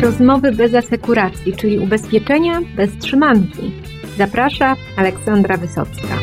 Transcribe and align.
Rozmowy 0.00 0.52
bez 0.52 0.74
asekuracji, 0.74 1.56
czyli 1.56 1.78
ubezpieczenia 1.78 2.60
bez 2.76 2.98
trzymanki. 2.98 3.72
Zaprasza 4.18 4.76
Aleksandra 4.96 5.56
Wysocka. 5.56 6.14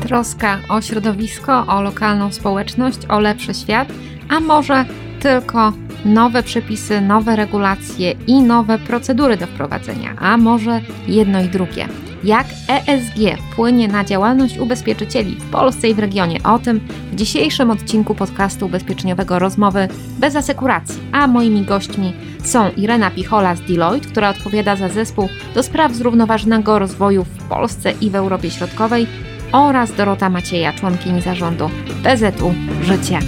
Troska 0.00 0.58
o 0.68 0.80
środowisko, 0.80 1.66
o 1.66 1.82
lokalną 1.82 2.32
społeczność, 2.32 2.98
o 3.08 3.20
lepszy 3.20 3.54
świat, 3.54 3.88
a 4.28 4.40
może 4.40 4.84
tylko 5.20 5.72
nowe 6.04 6.42
przepisy, 6.42 7.00
nowe 7.00 7.36
regulacje 7.36 8.14
i 8.26 8.42
nowe 8.42 8.78
procedury 8.78 9.36
do 9.36 9.46
wprowadzenia, 9.46 10.16
a 10.18 10.36
może 10.36 10.80
jedno 11.08 11.42
i 11.42 11.48
drugie. 11.48 11.88
Jak 12.26 12.46
ESG 12.68 13.42
wpłynie 13.52 13.88
na 13.88 14.04
działalność 14.04 14.58
ubezpieczycieli 14.58 15.34
w 15.34 15.50
Polsce 15.50 15.88
i 15.88 15.94
w 15.94 15.98
regionie? 15.98 16.42
O 16.42 16.58
tym 16.58 16.80
w 17.12 17.14
dzisiejszym 17.14 17.70
odcinku 17.70 18.14
podcastu 18.14 18.66
ubezpieczeniowego 18.66 19.38
Rozmowy 19.38 19.88
bez 20.18 20.36
asekuracji. 20.36 21.00
A 21.12 21.26
moimi 21.26 21.62
gośćmi 21.62 22.12
są 22.44 22.70
Irena 22.76 23.10
Pichola 23.10 23.54
z 23.54 23.60
Deloitte, 23.60 24.08
która 24.08 24.30
odpowiada 24.30 24.76
za 24.76 24.88
zespół 24.88 25.28
do 25.54 25.62
spraw 25.62 25.94
zrównoważonego 25.94 26.78
rozwoju 26.78 27.24
w 27.24 27.48
Polsce 27.48 27.92
i 28.00 28.10
w 28.10 28.14
Europie 28.14 28.50
Środkowej 28.50 29.06
oraz 29.52 29.92
Dorota 29.92 30.30
Macieja, 30.30 30.72
członkini 30.72 31.22
zarządu 31.22 31.70
PZU 32.02 32.54
Życie. 32.82 33.18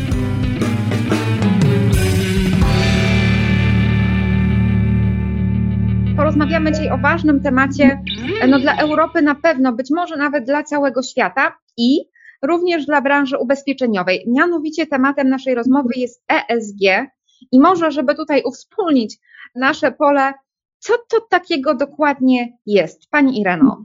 Porozmawiamy 6.28 6.73
dzisiaj 6.73 6.91
o 6.91 6.98
ważnym 6.98 7.42
temacie 7.42 8.02
no, 8.48 8.59
dla 8.59 8.77
Europy 8.77 9.23
na 9.23 9.34
pewno, 9.34 9.73
być 9.73 9.91
może 9.91 10.16
nawet 10.16 10.45
dla 10.45 10.62
całego 10.62 11.02
świata 11.02 11.59
i 11.77 11.98
również 12.42 12.87
dla 12.87 13.01
branży 13.01 13.38
ubezpieczeniowej. 13.38 14.24
Mianowicie 14.27 14.87
tematem 14.87 15.28
naszej 15.28 15.54
rozmowy 15.54 15.88
jest 15.96 16.24
ESG 16.28 17.10
i 17.52 17.60
może, 17.60 17.90
żeby 17.90 18.15
tutaj 18.15 18.43
uwspólnić 18.45 19.16
nasze 19.54 19.93
pole, 19.93 20.32
co 20.79 20.93
to 21.09 21.21
takiego 21.21 21.74
dokładnie 21.74 22.59
jest? 22.66 23.10
Pani 23.10 23.40
Ireno. 23.40 23.84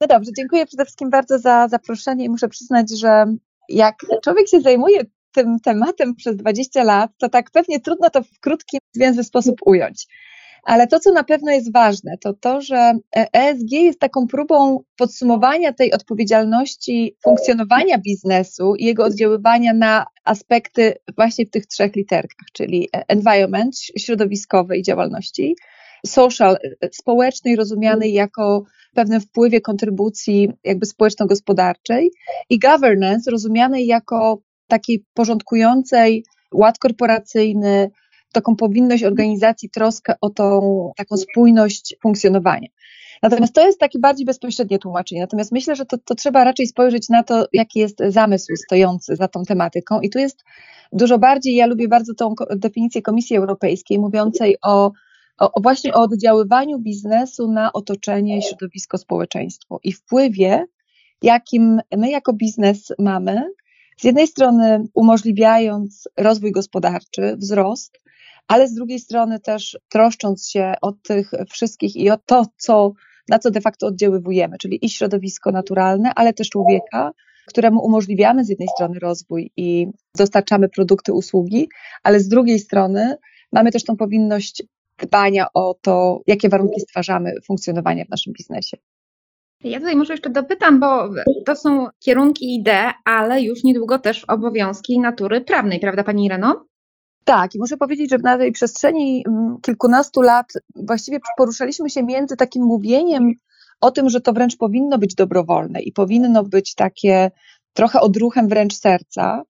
No 0.00 0.06
dobrze, 0.06 0.30
dziękuję 0.36 0.66
przede 0.66 0.84
wszystkim 0.84 1.10
bardzo 1.10 1.38
za 1.38 1.68
zaproszenie 1.68 2.24
i 2.24 2.30
muszę 2.30 2.48
przyznać, 2.48 2.98
że 2.98 3.24
jak 3.68 3.94
człowiek 4.24 4.48
się 4.48 4.60
zajmuje 4.60 5.04
tym 5.32 5.60
tematem 5.60 6.14
przez 6.14 6.36
20 6.36 6.84
lat, 6.84 7.10
to 7.18 7.28
tak 7.28 7.50
pewnie 7.50 7.80
trudno 7.80 8.10
to 8.10 8.22
w 8.22 8.40
krótki, 8.40 8.78
zwięzły 8.92 9.24
sposób 9.24 9.56
ująć. 9.66 10.06
Ale 10.64 10.86
to, 10.86 11.00
co 11.00 11.12
na 11.12 11.24
pewno 11.24 11.50
jest 11.50 11.72
ważne, 11.72 12.18
to 12.20 12.32
to, 12.32 12.60
że 12.60 12.92
ESG 13.32 13.72
jest 13.72 13.98
taką 13.98 14.26
próbą 14.26 14.80
podsumowania 14.96 15.72
tej 15.72 15.92
odpowiedzialności 15.92 17.16
funkcjonowania 17.24 17.98
biznesu 17.98 18.74
i 18.74 18.84
jego 18.84 19.04
oddziaływania 19.04 19.74
na 19.74 20.06
aspekty 20.24 20.94
właśnie 21.16 21.46
w 21.46 21.50
tych 21.50 21.66
trzech 21.66 21.96
literkach, 21.96 22.48
czyli 22.52 22.88
environment, 22.92 23.76
środowiskowej 23.98 24.82
działalności, 24.82 25.56
social, 26.06 26.56
społecznej, 26.92 27.56
rozumianej 27.56 28.12
jako 28.12 28.64
pewnym 28.94 29.20
wpływie 29.20 29.60
kontrybucji 29.60 30.48
jakby 30.64 30.86
społeczno-gospodarczej 30.86 32.10
i 32.50 32.58
governance, 32.58 33.30
rozumianej 33.30 33.86
jako 33.86 34.38
takiej 34.68 35.04
porządkującej 35.14 36.24
ład 36.52 36.78
korporacyjny, 36.78 37.90
taką 38.34 38.56
powinność 38.56 39.04
organizacji, 39.04 39.70
troskę 39.70 40.14
o 40.20 40.30
tą 40.30 40.60
taką 40.96 41.16
spójność 41.16 41.96
funkcjonowania. 42.02 42.68
Natomiast 43.22 43.54
to 43.54 43.66
jest 43.66 43.80
takie 43.80 43.98
bardziej 43.98 44.26
bezpośrednie 44.26 44.78
tłumaczenie. 44.78 45.20
Natomiast 45.20 45.52
myślę, 45.52 45.76
że 45.76 45.86
to, 45.86 45.98
to 45.98 46.14
trzeba 46.14 46.44
raczej 46.44 46.66
spojrzeć 46.66 47.08
na 47.08 47.22
to, 47.22 47.46
jaki 47.52 47.78
jest 47.78 47.98
zamysł 48.08 48.56
stojący 48.56 49.16
za 49.16 49.28
tą 49.28 49.44
tematyką. 49.44 50.00
I 50.00 50.10
tu 50.10 50.18
jest 50.18 50.44
dużo 50.92 51.18
bardziej, 51.18 51.54
ja 51.54 51.66
lubię 51.66 51.88
bardzo 51.88 52.14
tą 52.14 52.34
definicję 52.56 53.02
Komisji 53.02 53.36
Europejskiej, 53.36 53.98
mówiącej 53.98 54.56
o, 54.62 54.92
o, 55.38 55.52
o 55.52 55.60
właśnie 55.60 55.94
o 55.94 56.02
oddziaływaniu 56.02 56.78
biznesu 56.78 57.52
na 57.52 57.72
otoczenie, 57.72 58.42
środowisko, 58.42 58.98
społeczeństwo 58.98 59.80
i 59.84 59.92
wpływie, 59.92 60.64
jakim 61.22 61.80
my 61.96 62.10
jako 62.10 62.32
biznes 62.32 62.92
mamy, 62.98 63.42
z 63.96 64.04
jednej 64.04 64.26
strony 64.26 64.84
umożliwiając 64.94 66.08
rozwój 66.16 66.52
gospodarczy, 66.52 67.36
wzrost, 67.36 68.00
ale 68.48 68.68
z 68.68 68.74
drugiej 68.74 68.98
strony 68.98 69.40
też 69.40 69.78
troszcząc 69.88 70.48
się 70.48 70.74
o 70.82 70.92
tych 70.92 71.30
wszystkich 71.50 71.96
i 71.96 72.10
o 72.10 72.16
to, 72.16 72.46
co, 72.56 72.92
na 73.28 73.38
co 73.38 73.50
de 73.50 73.60
facto 73.60 73.86
oddziaływujemy, 73.86 74.58
czyli 74.58 74.84
i 74.84 74.90
środowisko 74.90 75.52
naturalne, 75.52 76.12
ale 76.14 76.32
też 76.32 76.50
człowieka, 76.50 77.12
któremu 77.48 77.84
umożliwiamy 77.84 78.44
z 78.44 78.48
jednej 78.48 78.68
strony 78.68 78.98
rozwój 78.98 79.50
i 79.56 79.86
dostarczamy 80.16 80.68
produkty, 80.68 81.12
usługi, 81.12 81.68
ale 82.02 82.20
z 82.20 82.28
drugiej 82.28 82.58
strony 82.58 83.16
mamy 83.52 83.72
też 83.72 83.84
tą 83.84 83.96
powinność 83.96 84.62
dbania 84.98 85.46
o 85.54 85.74
to, 85.82 86.20
jakie 86.26 86.48
warunki 86.48 86.80
stwarzamy 86.80 87.34
funkcjonowania 87.46 88.04
w 88.04 88.08
naszym 88.08 88.32
biznesie. 88.32 88.76
Ja 89.64 89.78
tutaj 89.78 89.96
może 89.96 90.12
jeszcze 90.12 90.30
dopytam, 90.30 90.80
bo 90.80 91.10
to 91.46 91.56
są 91.56 91.86
kierunki 91.98 92.54
idee, 92.54 92.92
ale 93.04 93.42
już 93.42 93.64
niedługo 93.64 93.98
też 93.98 94.24
obowiązki 94.24 95.00
natury 95.00 95.40
prawnej, 95.40 95.80
prawda 95.80 96.04
Pani 96.04 96.24
Ireno? 96.24 96.66
Tak, 97.24 97.54
i 97.54 97.58
muszę 97.58 97.76
powiedzieć, 97.76 98.10
że 98.10 98.18
na 98.18 98.38
tej 98.38 98.52
przestrzeni 98.52 99.24
mm, 99.28 99.56
kilkunastu 99.62 100.20
lat 100.22 100.52
właściwie 100.74 101.18
poruszaliśmy 101.36 101.90
się 101.90 102.02
między 102.02 102.36
takim 102.36 102.64
mówieniem 102.64 103.32
o 103.80 103.90
tym, 103.90 104.10
że 104.10 104.20
to 104.20 104.32
wręcz 104.32 104.56
powinno 104.56 104.98
być 104.98 105.14
dobrowolne 105.14 105.82
i 105.82 105.92
powinno 105.92 106.44
być 106.44 106.74
takie 106.74 107.30
trochę 107.72 108.00
odruchem 108.00 108.48
wręcz 108.48 108.74
serca. 108.74 109.42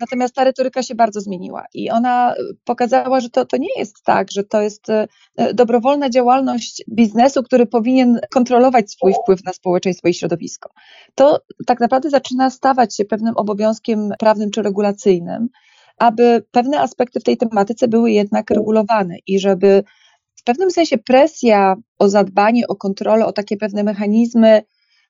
Natomiast 0.00 0.34
ta 0.34 0.44
retoryka 0.44 0.82
się 0.82 0.94
bardzo 0.94 1.20
zmieniła 1.20 1.64
i 1.74 1.90
ona 1.90 2.34
pokazała, 2.64 3.20
że 3.20 3.30
to, 3.30 3.46
to 3.46 3.56
nie 3.56 3.78
jest 3.78 4.02
tak, 4.04 4.30
że 4.30 4.44
to 4.44 4.60
jest 4.60 4.90
e, 4.90 5.06
dobrowolna 5.54 6.10
działalność 6.10 6.84
biznesu, 6.88 7.42
który 7.42 7.66
powinien 7.66 8.20
kontrolować 8.30 8.90
swój 8.90 9.14
wpływ 9.22 9.44
na 9.44 9.52
społeczeństwo 9.52 10.08
i 10.08 10.14
środowisko. 10.14 10.70
To 11.14 11.40
tak 11.66 11.80
naprawdę 11.80 12.10
zaczyna 12.10 12.50
stawać 12.50 12.96
się 12.96 13.04
pewnym 13.04 13.36
obowiązkiem 13.36 14.12
prawnym 14.18 14.50
czy 14.50 14.62
regulacyjnym 14.62 15.48
aby 16.00 16.42
pewne 16.50 16.80
aspekty 16.80 17.20
w 17.20 17.24
tej 17.24 17.36
tematyce 17.36 17.88
były 17.88 18.10
jednak 18.10 18.50
regulowane 18.50 19.16
i 19.26 19.40
żeby 19.40 19.82
w 20.36 20.44
pewnym 20.44 20.70
sensie 20.70 20.98
presja 20.98 21.76
o 21.98 22.08
zadbanie, 22.08 22.66
o 22.68 22.76
kontrolę, 22.76 23.26
o 23.26 23.32
takie 23.32 23.56
pewne 23.56 23.84
mechanizmy 23.84 24.62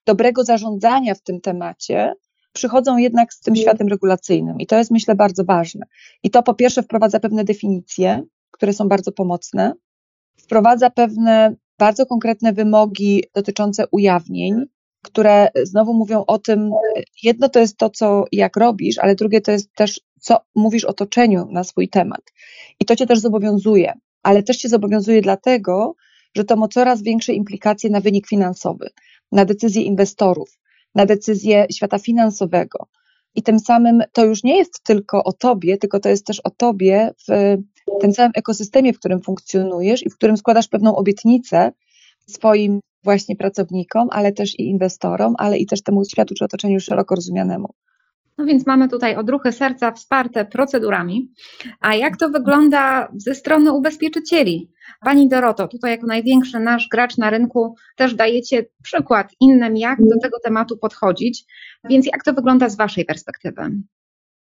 dobrego 0.07 0.45
zarządzania 0.45 1.15
w 1.15 1.23
tym 1.23 1.41
temacie 1.41 2.15
przychodzą 2.53 2.97
jednak 2.97 3.33
z 3.33 3.41
tym 3.41 3.57
światem 3.57 3.89
regulacyjnym. 3.89 4.61
I 4.61 4.67
to 4.67 4.77
jest, 4.79 4.91
myślę, 4.91 5.15
bardzo 5.15 5.45
ważne. 5.45 5.87
I 6.23 6.31
to 6.31 6.43
po 6.43 6.55
pierwsze 6.55 6.83
wprowadza 6.83 7.21
pewne 7.21 7.45
definicje, 7.45 8.23
które 8.51 8.73
są 8.73 8.89
bardzo 8.89 9.13
pomocne, 9.13 9.73
wprowadza 10.39 10.91
pewne 10.91 11.55
bardzo 11.79 12.07
konkretne 12.07 12.53
wymogi 12.53 13.25
dotyczące 13.35 13.85
ujawnień, 13.91 14.65
które 15.03 15.49
znowu 15.63 15.95
mówią 15.95 16.25
o 16.27 16.39
tym, 16.39 16.71
jedno 17.23 17.49
to 17.49 17.61
jest 17.61 17.77
to, 17.77 17.91
co 17.91 18.25
jak 18.33 18.57
robisz, 18.57 18.99
ale 18.99 19.15
drugie 19.15 19.41
to 19.41 19.53
jest 19.53 19.75
też 19.75 20.01
co 20.21 20.37
mówisz 20.55 20.85
otoczeniu 20.85 21.47
na 21.51 21.65
swój 21.65 21.89
temat. 21.89 22.21
I 22.81 22.85
to 22.85 22.97
cię 22.97 23.07
też 23.07 23.19
zobowiązuje, 23.19 23.93
ale 24.23 24.43
też 24.43 24.57
cię 24.57 24.69
zobowiązuje 24.69 25.23
dlatego, 25.23 25.95
że 26.37 26.45
to 26.45 26.57
ma 26.57 26.69
coraz 26.69 27.03
większe 27.03 27.33
implikacje 27.33 27.91
na 27.91 28.01
wynik 28.01 28.29
finansowy, 28.29 28.91
na 29.33 29.45
decyzje 29.45 29.83
inwestorów, 29.83 30.59
na 30.95 31.07
decyzje 31.07 31.67
świata 31.73 31.99
finansowego. 31.99 32.87
I 33.35 33.43
tym 33.43 33.59
samym 33.59 34.03
to 34.13 34.25
już 34.25 34.43
nie 34.45 34.57
jest 34.57 34.83
tylko 34.83 35.25
o 35.25 35.33
tobie, 35.33 35.79
tylko 35.79 36.01
to 36.01 36.09
jest 36.09 36.27
też 36.27 36.41
o 36.41 36.51
tobie 36.51 37.11
w 37.29 37.57
tym 38.01 38.13
całym 38.13 38.33
ekosystemie, 38.35 38.93
w 38.93 38.99
którym 38.99 39.23
funkcjonujesz 39.23 40.07
i 40.07 40.11
w 40.11 40.15
którym 40.15 40.37
składasz 40.37 40.69
pewną 40.69 40.97
obietnicę 40.97 41.73
swoim 42.27 42.81
właśnie 43.05 43.37
pracownikom, 43.37 44.09
ale 44.11 44.33
też 44.33 44.59
i 44.59 44.63
inwestorom, 44.63 45.35
ale 45.39 45.59
i 45.59 45.67
też 45.67 45.83
temu 45.83 46.05
światu 46.05 46.35
czy 46.35 46.45
otoczeniu 46.45 46.81
szeroko 46.81 47.15
rozumianemu. 47.15 47.69
No 48.39 48.47
więc 48.47 48.67
mamy 48.67 48.89
tutaj 48.89 49.17
odruchy 49.17 49.53
serca 49.53 49.93
wsparte 49.93 50.45
procedurami. 50.45 51.33
A 51.81 51.95
jak 51.95 52.17
to 52.17 52.29
wygląda 52.29 53.09
ze 53.17 53.35
strony 53.35 53.73
ubezpieczycieli? 53.73 54.71
Pani 55.05 55.29
Doroto, 55.29 55.69
tutaj 55.69 55.91
jako 55.91 56.07
największy 56.07 56.61
nasz 56.61 56.89
gracz 56.89 57.19
na 57.19 57.31
rynku 57.31 57.75
też 57.97 58.15
dajecie 58.15 58.67
przykład 58.83 59.33
innym, 59.41 59.77
jak 59.77 59.99
do 59.99 60.21
tego 60.23 60.39
tematu 60.45 60.77
podchodzić. 60.77 61.45
Więc 61.91 62.07
jak 62.07 62.25
to 62.25 62.33
wygląda 62.33 62.69
z 62.69 62.77
Waszej 62.77 63.05
perspektywy? 63.05 63.63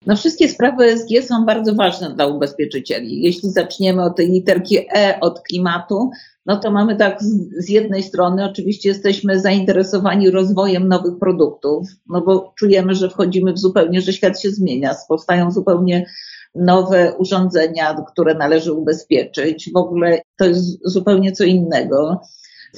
No 0.07 0.17
wszystkie 0.17 0.49
sprawy 0.49 0.85
ESG 0.85 1.09
są 1.29 1.45
bardzo 1.45 1.75
ważne 1.75 2.15
dla 2.15 2.27
ubezpieczycieli. 2.27 3.23
Jeśli 3.23 3.51
zaczniemy 3.51 4.03
od 4.03 4.17
tej 4.17 4.29
literki 4.29 4.79
E, 4.97 5.21
od 5.21 5.43
klimatu, 5.43 6.11
no 6.47 6.57
to 6.57 6.71
mamy 6.71 6.97
tak 6.97 7.23
z, 7.23 7.65
z, 7.65 7.69
jednej 7.69 8.03
strony 8.03 8.45
oczywiście 8.45 8.89
jesteśmy 8.89 9.41
zainteresowani 9.41 10.31
rozwojem 10.31 10.89
nowych 10.89 11.19
produktów, 11.19 11.89
no 12.09 12.21
bo 12.21 12.53
czujemy, 12.59 12.95
że 12.95 13.11
wchodzimy 13.11 13.53
w 13.53 13.59
zupełnie, 13.59 14.01
że 14.01 14.13
świat 14.13 14.41
się 14.41 14.51
zmienia, 14.51 14.95
powstają 15.09 15.51
zupełnie 15.51 16.07
nowe 16.55 17.15
urządzenia, 17.19 18.05
które 18.13 18.35
należy 18.35 18.73
ubezpieczyć. 18.73 19.71
W 19.73 19.77
ogóle 19.77 20.23
to 20.37 20.45
jest 20.45 20.79
zupełnie 20.85 21.33
co 21.33 21.45
innego. 21.45 22.21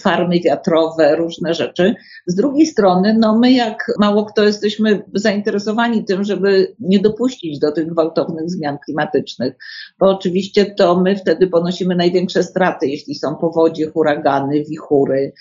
Farmy 0.00 0.40
wiatrowe, 0.40 1.16
różne 1.16 1.54
rzeczy. 1.54 1.94
Z 2.26 2.34
drugiej 2.34 2.66
strony, 2.66 3.16
no 3.20 3.38
my 3.38 3.52
jak 3.52 3.92
mało 3.98 4.24
kto 4.24 4.44
jesteśmy 4.44 5.02
zainteresowani 5.14 6.04
tym, 6.04 6.24
żeby 6.24 6.74
nie 6.80 7.00
dopuścić 7.00 7.58
do 7.58 7.72
tych 7.72 7.86
gwałtownych 7.86 8.50
zmian 8.50 8.78
klimatycznych, 8.84 9.54
bo 9.98 10.10
oczywiście 10.10 10.74
to 10.74 11.00
my 11.00 11.16
wtedy 11.16 11.46
ponosimy 11.46 11.96
największe 11.96 12.42
straty, 12.42 12.86
jeśli 12.86 13.14
są 13.14 13.36
powodzie, 13.36 13.90
huragany, 13.90 14.64
wichury, 14.70 15.32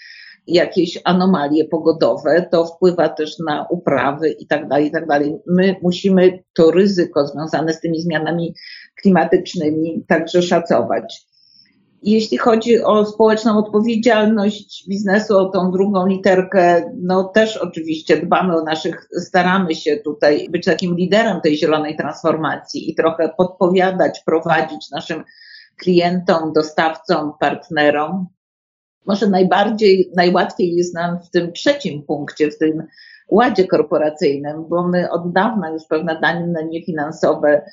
jakieś 0.47 0.99
anomalie 1.03 1.65
pogodowe, 1.65 2.47
to 2.51 2.65
wpływa 2.65 3.09
też 3.09 3.39
na 3.39 3.67
uprawy 3.69 4.29
i 4.29 4.47
tak 4.47 4.67
dalej, 4.67 4.87
i 4.87 4.91
tak 4.91 5.07
dalej. 5.07 5.35
My 5.47 5.75
musimy 5.81 6.43
to 6.53 6.71
ryzyko 6.71 7.27
związane 7.27 7.73
z 7.73 7.79
tymi 7.79 8.01
zmianami 8.01 8.55
klimatycznymi 9.01 10.05
także 10.07 10.41
szacować. 10.41 11.25
Jeśli 12.03 12.37
chodzi 12.37 12.81
o 12.81 13.05
społeczną 13.05 13.57
odpowiedzialność 13.57 14.85
biznesu, 14.89 15.37
o 15.37 15.49
tą 15.49 15.71
drugą 15.71 16.07
literkę, 16.07 16.91
no 17.01 17.23
też 17.23 17.57
oczywiście 17.57 18.17
dbamy 18.17 18.57
o 18.57 18.63
naszych, 18.63 19.07
staramy 19.19 19.75
się 19.75 19.97
tutaj 19.97 20.49
być 20.49 20.65
takim 20.65 20.95
liderem 20.95 21.41
tej 21.41 21.57
zielonej 21.57 21.95
transformacji 21.95 22.91
i 22.91 22.95
trochę 22.95 23.29
podpowiadać, 23.37 24.21
prowadzić 24.25 24.91
naszym 24.91 25.23
klientom, 25.77 26.53
dostawcom, 26.53 27.31
partnerom. 27.39 28.27
Może 29.05 29.29
najbardziej, 29.29 30.11
najłatwiej 30.15 30.75
jest 30.75 30.93
nam 30.93 31.19
w 31.19 31.29
tym 31.29 31.53
trzecim 31.53 32.03
punkcie, 32.03 32.51
w 32.51 32.57
tym 32.57 32.83
ładzie 33.29 33.67
korporacyjnym, 33.67 34.65
bo 34.69 34.87
my 34.87 35.11
od 35.11 35.31
dawna 35.31 35.69
już 35.69 35.83
pewne 35.89 36.19
dane 36.21 36.65
niefinansowe 36.65 37.65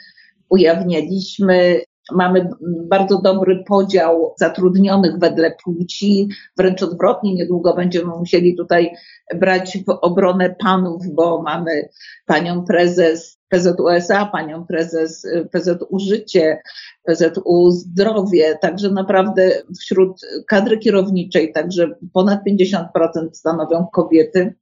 ujawniliśmy. 0.49 1.81
Mamy 2.11 2.51
bardzo 2.89 3.21
dobry 3.21 3.65
podział 3.67 4.35
zatrudnionych 4.39 5.19
wedle 5.19 5.57
płci, 5.65 6.29
wręcz 6.57 6.83
odwrotnie, 6.83 7.35
niedługo 7.35 7.75
będziemy 7.75 8.07
musieli 8.19 8.57
tutaj 8.57 8.91
brać 9.35 9.79
w 9.87 9.91
obronę 9.91 10.55
panów, 10.59 11.03
bo 11.15 11.43
mamy 11.43 11.89
panią 12.27 12.65
prezes 12.65 13.39
PZUSA, 13.49 14.27
panią 14.27 14.67
prezes 14.67 15.27
PZU 15.53 15.99
Życie, 15.99 16.63
PZU 17.05 17.71
Zdrowie, 17.71 18.59
także 18.61 18.91
naprawdę 18.91 19.63
wśród 19.81 20.21
kadry 20.49 20.79
kierowniczej, 20.79 21.53
także 21.53 21.95
ponad 22.13 22.41
50% 22.49 22.85
stanowią 23.33 23.87
kobiety. 23.93 24.55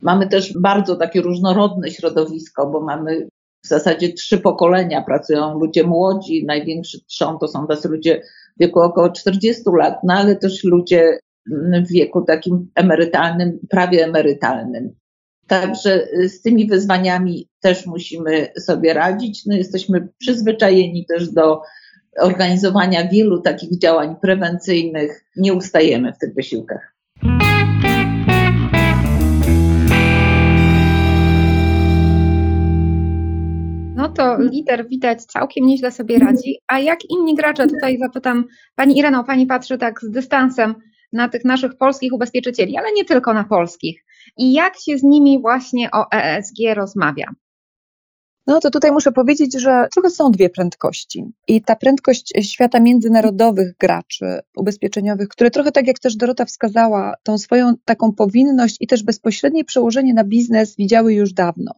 Mamy 0.00 0.28
też 0.28 0.58
bardzo 0.58 0.96
takie 0.96 1.20
różnorodne 1.20 1.90
środowisko, 1.90 2.66
bo 2.66 2.80
mamy 2.80 3.28
w 3.64 3.68
zasadzie 3.68 4.12
trzy 4.12 4.38
pokolenia 4.38 5.02
pracują 5.02 5.58
ludzie 5.58 5.84
młodzi, 5.84 6.44
największy 6.46 7.04
trzon 7.06 7.38
to 7.38 7.48
są 7.48 7.66
tacy 7.66 7.88
ludzie 7.88 8.22
w 8.56 8.60
wieku 8.60 8.80
około 8.80 9.10
40 9.10 9.62
lat, 9.78 9.94
no 10.04 10.14
ale 10.14 10.36
też 10.36 10.64
ludzie 10.64 11.18
w 11.86 11.92
wieku 11.92 12.22
takim 12.22 12.70
emerytalnym, 12.74 13.58
prawie 13.70 14.04
emerytalnym. 14.04 14.94
Także 15.46 16.08
z 16.28 16.42
tymi 16.42 16.66
wyzwaniami 16.66 17.48
też 17.60 17.86
musimy 17.86 18.48
sobie 18.58 18.94
radzić. 18.94 19.46
No 19.46 19.56
jesteśmy 19.56 20.08
przyzwyczajeni 20.18 21.06
też 21.06 21.30
do 21.30 21.60
organizowania 22.20 23.08
wielu 23.08 23.40
takich 23.40 23.78
działań 23.78 24.16
prewencyjnych. 24.22 25.24
Nie 25.36 25.54
ustajemy 25.54 26.12
w 26.12 26.18
tych 26.18 26.34
wysiłkach. 26.34 26.93
To 34.16 34.36
lider 34.38 34.88
widać 34.88 35.24
całkiem 35.24 35.66
nieźle 35.66 35.90
sobie 35.90 36.18
radzi. 36.18 36.58
A 36.68 36.78
jak 36.78 36.98
inni 37.10 37.34
gracze, 37.34 37.66
tutaj 37.66 37.98
zapytam 37.98 38.44
Pani 38.74 38.98
Ireno, 38.98 39.24
Pani 39.24 39.46
patrzy 39.46 39.78
tak 39.78 40.00
z 40.00 40.10
dystansem 40.10 40.74
na 41.12 41.28
tych 41.28 41.44
naszych 41.44 41.76
polskich 41.76 42.12
ubezpieczycieli, 42.12 42.76
ale 42.76 42.92
nie 42.92 43.04
tylko 43.04 43.34
na 43.34 43.44
polskich. 43.44 44.04
I 44.36 44.52
jak 44.52 44.74
się 44.76 44.98
z 44.98 45.02
nimi 45.02 45.40
właśnie 45.40 45.90
o 45.90 46.10
ESG 46.12 46.56
rozmawia? 46.74 47.26
No 48.46 48.60
to 48.60 48.70
tutaj 48.70 48.92
muszę 48.92 49.12
powiedzieć, 49.12 49.60
że 49.60 49.86
trochę 49.92 50.10
są 50.10 50.30
dwie 50.30 50.50
prędkości. 50.50 51.24
I 51.48 51.62
ta 51.62 51.76
prędkość 51.76 52.32
świata 52.42 52.80
międzynarodowych 52.80 53.76
graczy 53.80 54.40
ubezpieczeniowych, 54.56 55.28
które 55.28 55.50
trochę 55.50 55.72
tak 55.72 55.86
jak 55.86 55.98
też 55.98 56.16
Dorota 56.16 56.44
wskazała, 56.44 57.14
tą 57.22 57.38
swoją 57.38 57.74
taką 57.84 58.12
powinność 58.12 58.76
i 58.80 58.86
też 58.86 59.02
bezpośrednie 59.02 59.64
przełożenie 59.64 60.14
na 60.14 60.24
biznes 60.24 60.76
widziały 60.76 61.14
już 61.14 61.32
dawno. 61.32 61.74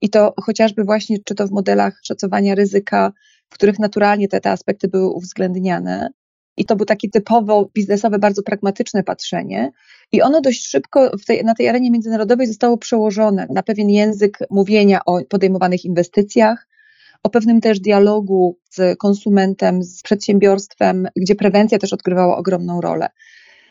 I 0.00 0.10
to 0.10 0.34
chociażby 0.42 0.84
właśnie, 0.84 1.16
czy 1.24 1.34
to 1.34 1.46
w 1.46 1.50
modelach 1.50 2.00
szacowania 2.02 2.54
ryzyka, 2.54 3.12
w 3.50 3.54
których 3.54 3.78
naturalnie 3.78 4.28
te, 4.28 4.40
te 4.40 4.50
aspekty 4.50 4.88
były 4.88 5.10
uwzględniane. 5.10 6.10
I 6.56 6.64
to 6.64 6.76
był 6.76 6.86
taki 6.86 7.10
typowo 7.10 7.70
biznesowe, 7.74 8.18
bardzo 8.18 8.42
pragmatyczne 8.42 9.02
patrzenie. 9.02 9.70
I 10.12 10.22
ono 10.22 10.40
dość 10.40 10.66
szybko 10.66 11.10
tej, 11.26 11.44
na 11.44 11.54
tej 11.54 11.68
arenie 11.68 11.90
międzynarodowej 11.90 12.46
zostało 12.46 12.78
przełożone 12.78 13.46
na 13.50 13.62
pewien 13.62 13.90
język 13.90 14.38
mówienia 14.50 15.00
o 15.06 15.20
podejmowanych 15.28 15.84
inwestycjach, 15.84 16.68
o 17.22 17.30
pewnym 17.30 17.60
też 17.60 17.80
dialogu 17.80 18.58
z 18.70 18.98
konsumentem, 18.98 19.82
z 19.82 20.02
przedsiębiorstwem, 20.02 21.08
gdzie 21.16 21.34
prewencja 21.34 21.78
też 21.78 21.92
odgrywała 21.92 22.36
ogromną 22.36 22.80
rolę. 22.80 23.08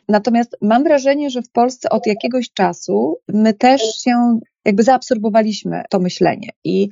Natomiast 0.09 0.57
mam 0.61 0.83
wrażenie, 0.83 1.29
że 1.29 1.41
w 1.41 1.51
Polsce 1.51 1.89
od 1.89 2.07
jakiegoś 2.07 2.51
czasu 2.53 3.17
my 3.27 3.53
też 3.53 3.81
się 3.81 4.39
jakby 4.65 4.83
zaabsorbowaliśmy 4.83 5.83
to 5.89 5.99
myślenie. 5.99 6.49
I 6.63 6.89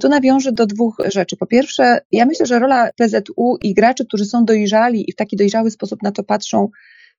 tu 0.00 0.08
nawiążę 0.08 0.52
do 0.52 0.66
dwóch 0.66 0.96
rzeczy. 1.12 1.36
Po 1.36 1.46
pierwsze, 1.46 2.00
ja 2.12 2.26
myślę, 2.26 2.46
że 2.46 2.58
rola 2.58 2.90
PZU 2.96 3.56
i 3.62 3.74
graczy, 3.74 4.06
którzy 4.06 4.24
są 4.24 4.44
dojrzali 4.44 5.10
i 5.10 5.12
w 5.12 5.16
taki 5.16 5.36
dojrzały 5.36 5.70
sposób 5.70 6.02
na 6.02 6.12
to 6.12 6.22
patrzą, 6.22 6.68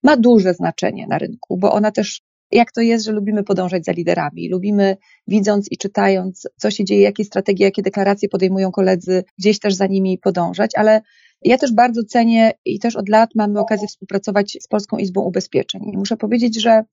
ma 0.04 0.18
duże 0.18 0.54
znaczenie 0.54 1.08
na 1.08 1.18
rynku, 1.18 1.58
bo 1.58 1.72
ona 1.74 1.92
też 1.92 2.22
jak 2.52 2.72
to 2.72 2.82
jest, 2.82 3.06
że 3.06 3.12
lubimy 3.12 3.44
podążać 3.44 3.86
za 3.86 3.92
liderami, 3.92 4.50
lubimy 4.50 4.98
widząc 5.28 5.72
i 5.72 5.78
czytając, 5.78 6.48
co 6.58 6.72
się 6.72 6.86
dzieje, 6.86 7.02
jakie 7.02 7.24
strategie, 7.24 7.66
jakie 7.66 7.82
deklaracje 7.82 8.30
podejmują 8.30 8.72
koledzy, 8.72 9.24
gdzieś 9.40 9.60
też 9.60 9.74
za 9.74 9.88
nimi 9.88 10.18
podążać, 10.18 10.72
ale 10.76 11.02
ja 11.42 11.58
też 11.58 11.74
bardzo 11.74 12.04
cenię 12.04 12.52
i 12.66 12.80
też 12.80 12.96
od 12.96 13.10
lat 13.10 13.30
mamy 13.36 13.60
okazję 13.60 13.88
współpracować 13.88 14.58
z 14.62 14.68
Polską 14.68 14.98
Izbą 14.98 15.22
Ubezpieczeń. 15.22 15.82
I 15.94 15.98
muszę 15.98 16.18
powiedzieć, 16.18 16.62
że 16.62 16.84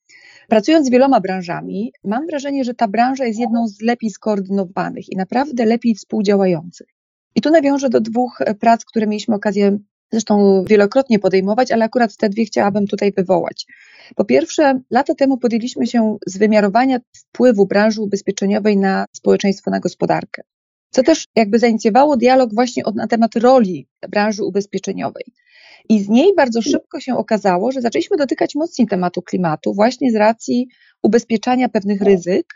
pracując 0.49 0.87
z 0.87 0.91
wieloma 0.91 1.21
branżami, 1.21 1.93
mam 2.05 2.27
wrażenie, 2.27 2.65
że 2.65 2.75
ta 2.75 2.89
branża 2.89 3.25
jest 3.25 3.41
jedną 3.41 3.69
z 3.69 3.81
lepiej 3.81 4.11
skoordynowanych 4.11 5.13
i 5.13 5.17
naprawdę 5.17 5.65
lepiej 5.65 5.95
współdziałających. 5.95 6.87
I 7.35 7.41
tu 7.41 7.51
nawiążę 7.51 7.91
do 7.91 8.01
dwóch 8.01 8.39
prac, 8.61 8.85
które 8.85 9.07
mieliśmy 9.07 9.35
okazję 9.35 9.79
zresztą 10.13 10.65
wielokrotnie 10.69 11.19
podejmować, 11.19 11.73
ale 11.73 11.85
akurat 11.85 12.17
te 12.17 12.29
dwie 12.29 12.45
chciałabym 12.45 12.87
tutaj 12.87 13.13
wywołać. 13.13 13.67
Po 14.17 14.25
pierwsze, 14.25 14.81
lata 14.91 15.15
temu 15.15 15.39
podjęliśmy 15.39 15.87
się 15.87 16.17
z 16.27 16.39
wymiarowania 16.39 16.99
wpływu 17.17 17.67
branży 17.67 18.03
ubezpieczeniowej 18.03 18.77
na 18.77 19.05
społeczeństwo, 19.13 19.71
na 19.71 19.81
gospodarkę 19.81 20.43
co 20.95 21.03
też 21.03 21.27
jakby 21.37 21.59
zainicjowało 21.59 22.17
dialog 22.17 22.55
właśnie 22.55 22.85
od, 22.85 22.95
na 22.95 23.07
temat 23.07 23.37
roli 23.37 23.89
branży 24.09 24.45
ubezpieczeniowej. 24.45 25.25
I 25.89 26.01
z 26.01 26.09
niej 26.09 26.35
bardzo 26.37 26.63
szybko 26.63 27.01
się 27.01 27.17
okazało, 27.17 27.73
że 27.73 27.81
zaczęliśmy 27.81 28.17
dotykać 28.17 28.55
mocniej 28.55 28.89
tematu 28.89 29.23
klimatu, 29.23 29.75
właśnie 29.75 30.13
z 30.13 30.15
racji 30.15 30.69
ubezpieczania 31.03 31.69
pewnych 31.69 32.01
ryzyk, 32.03 32.47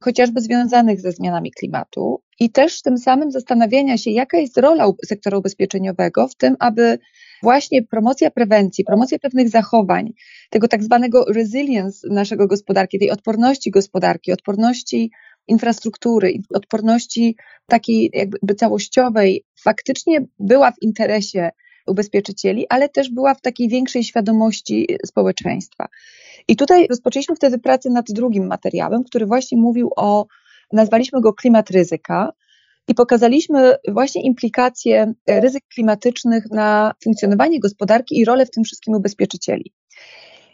chociażby 0.00 0.40
związanych 0.40 1.00
ze 1.00 1.12
zmianami 1.12 1.50
klimatu, 1.52 2.22
i 2.40 2.50
też 2.50 2.82
tym 2.82 2.98
samym 2.98 3.30
zastanawiania 3.30 3.98
się, 3.98 4.10
jaka 4.10 4.38
jest 4.38 4.58
rola 4.58 4.92
sektora 5.06 5.38
ubezpieczeniowego 5.38 6.28
w 6.28 6.34
tym, 6.34 6.56
aby 6.58 6.98
właśnie 7.42 7.82
promocja 7.82 8.30
prewencji, 8.30 8.84
promocja 8.84 9.18
pewnych 9.18 9.48
zachowań, 9.48 10.12
tego 10.50 10.68
tak 10.68 10.82
zwanego 10.82 11.24
resilience 11.24 12.08
naszego 12.10 12.46
gospodarki, 12.46 12.98
tej 12.98 13.10
odporności 13.10 13.70
gospodarki, 13.70 14.32
odporności 14.32 15.10
infrastruktury, 15.48 16.34
odporności 16.54 17.36
takiej 17.66 18.10
jakby 18.12 18.54
całościowej 18.54 19.44
faktycznie 19.62 20.26
była 20.38 20.72
w 20.72 20.82
interesie 20.82 21.50
ubezpieczycieli, 21.86 22.66
ale 22.68 22.88
też 22.88 23.10
była 23.10 23.34
w 23.34 23.40
takiej 23.40 23.68
większej 23.68 24.04
świadomości 24.04 24.86
społeczeństwa. 25.06 25.88
I 26.48 26.56
tutaj 26.56 26.86
rozpoczęliśmy 26.86 27.36
wtedy 27.36 27.58
pracę 27.58 27.90
nad 27.90 28.06
drugim 28.08 28.46
materiałem, 28.46 29.04
który 29.04 29.26
właśnie 29.26 29.58
mówił 29.58 29.90
o, 29.96 30.26
nazwaliśmy 30.72 31.20
go 31.20 31.32
klimat 31.32 31.70
ryzyka, 31.70 32.32
i 32.88 32.94
pokazaliśmy 32.94 33.74
właśnie 33.88 34.22
implikacje 34.22 35.12
ryzyk 35.28 35.64
klimatycznych 35.74 36.50
na 36.50 36.92
funkcjonowanie 37.04 37.60
gospodarki 37.60 38.18
i 38.18 38.24
rolę 38.24 38.46
w 38.46 38.50
tym 38.50 38.64
wszystkim 38.64 38.94
ubezpieczycieli. 38.94 39.72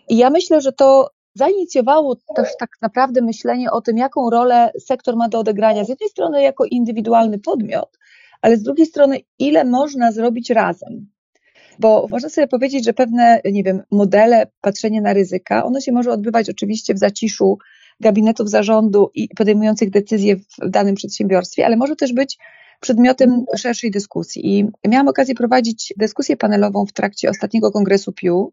I 0.09 0.17
ja 0.17 0.31
myślę, 0.31 0.61
że 0.61 0.73
to 0.73 1.11
zainicjowało 1.39 2.17
też 2.37 2.49
tak 2.59 2.71
naprawdę 2.83 3.23
myślenie 3.23 3.71
o 3.71 3.81
tym, 3.81 3.99
jaką 3.99 4.31
rolę 4.31 4.71
sektor 4.79 5.17
ma 5.17 5.29
do 5.29 5.39
odegrania. 5.39 5.85
Z 5.85 5.89
jednej 5.89 6.09
strony 6.09 6.43
jako 6.43 6.65
indywidualny 6.65 7.39
podmiot, 7.39 7.99
ale 8.43 8.57
z 8.57 8.63
drugiej 8.63 8.87
strony, 8.87 9.19
ile 9.39 9.65
można 9.65 10.13
zrobić 10.13 10.51
razem. 10.51 11.09
Bo 11.79 12.07
można 12.11 12.29
sobie 12.29 12.49
powiedzieć, 12.49 12.85
że 12.85 12.93
pewne, 12.93 13.41
nie 13.53 13.63
wiem, 13.63 13.83
modele 13.91 14.47
patrzenia 14.61 15.01
na 15.01 15.13
ryzyka, 15.13 15.65
ono 15.65 15.81
się 15.81 15.93
może 15.93 16.11
odbywać 16.13 16.51
oczywiście 16.51 16.95
w 16.95 16.99
zaciszu 16.99 17.59
gabinetów 18.01 18.51
zarządu 18.51 19.11
i 19.15 19.29
podejmujących 19.29 19.91
decyzje 19.91 20.37
w 20.37 20.69
danym 20.69 20.95
przedsiębiorstwie, 20.95 21.67
ale 21.67 21.77
może 21.77 21.97
też 21.97 22.13
być 22.13 22.39
przedmiotem 22.81 23.45
szerszej 23.57 23.91
dyskusji. 23.91 24.59
I 24.59 24.89
miałam 24.89 25.09
okazję 25.09 25.35
prowadzić 25.35 25.95
dyskusję 25.97 26.37
panelową 26.37 26.87
w 26.87 26.93
trakcie 26.93 27.31
ostatniego 27.31 27.71
kongresu 27.71 28.13
PIU, 28.13 28.53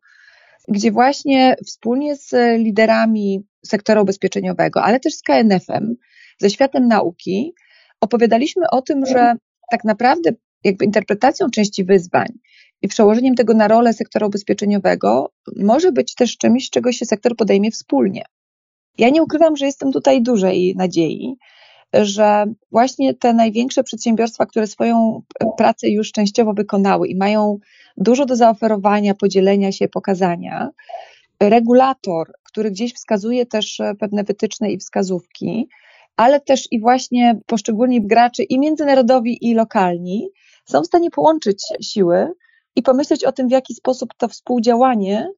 gdzie 0.68 0.92
właśnie 0.92 1.56
wspólnie 1.66 2.16
z 2.16 2.32
liderami 2.60 3.44
sektora 3.66 4.02
ubezpieczeniowego, 4.02 4.84
ale 4.84 5.00
też 5.00 5.16
z 5.16 5.22
KNF-em, 5.22 5.96
ze 6.40 6.50
światem 6.50 6.88
nauki, 6.88 7.54
opowiadaliśmy 8.02 8.70
o 8.72 8.82
tym, 8.82 9.06
że 9.06 9.34
tak 9.72 9.84
naprawdę 9.84 10.32
jakby 10.64 10.86
interpretacją 10.86 11.50
części 11.50 11.84
wyzwań 11.84 12.28
i 12.82 12.88
przełożeniem 12.88 13.36
tego 13.36 13.54
na 13.54 13.68
rolę 13.68 13.94
sektora 13.94 14.28
ubezpieczeniowego 14.28 15.34
może 15.58 15.92
być 15.92 16.16
też 16.16 16.38
czymś, 16.38 16.70
czego 16.70 16.92
się 16.92 17.06
sektor 17.06 17.36
podejmie 17.36 17.72
wspólnie. 17.72 18.24
Ja 18.98 19.10
nie 19.10 19.24
ukrywam, 19.24 19.58
że 19.58 19.66
jestem 19.66 19.92
tutaj 19.92 20.22
dużej 20.22 20.76
nadziei, 20.78 21.36
że 21.94 22.46
właśnie 22.72 23.14
te 23.14 23.34
największe 23.34 23.84
przedsiębiorstwa, 23.84 24.46
które 24.46 24.68
swoją 24.68 25.22
pracę 25.58 25.90
już 25.90 26.12
częściowo 26.12 26.54
wykonały 26.54 27.08
i 27.08 27.16
mają 27.16 27.60
dużo 27.98 28.26
do 28.26 28.36
zaoferowania, 28.36 29.16
podzielenia 29.16 29.72
się, 29.72 29.88
pokazania, 29.88 30.70
regulator, 31.40 32.32
który 32.44 32.72
gdzieś 32.72 32.94
wskazuje 32.94 33.46
też 33.46 33.82
pewne 34.00 34.24
wytyczne 34.24 34.72
i 34.72 34.78
wskazówki, 34.78 35.68
ale 36.16 36.40
też 36.40 36.68
i 36.72 36.80
właśnie 36.80 37.40
poszczególni 37.46 38.08
gracze 38.08 38.44
i 38.44 38.60
międzynarodowi, 38.60 39.50
i 39.50 39.54
lokalni 39.54 40.30
są 40.66 40.82
w 40.82 40.86
stanie 40.86 41.12
połączyć 41.12 41.64
siły 41.82 42.32
i 42.76 42.84
pomyśleć 42.84 43.24
o 43.24 43.32
tym, 43.32 43.48
w 43.48 43.52
jaki 43.52 43.74
sposób 43.74 44.10
to 44.18 44.28
współdziałanie 44.28 45.30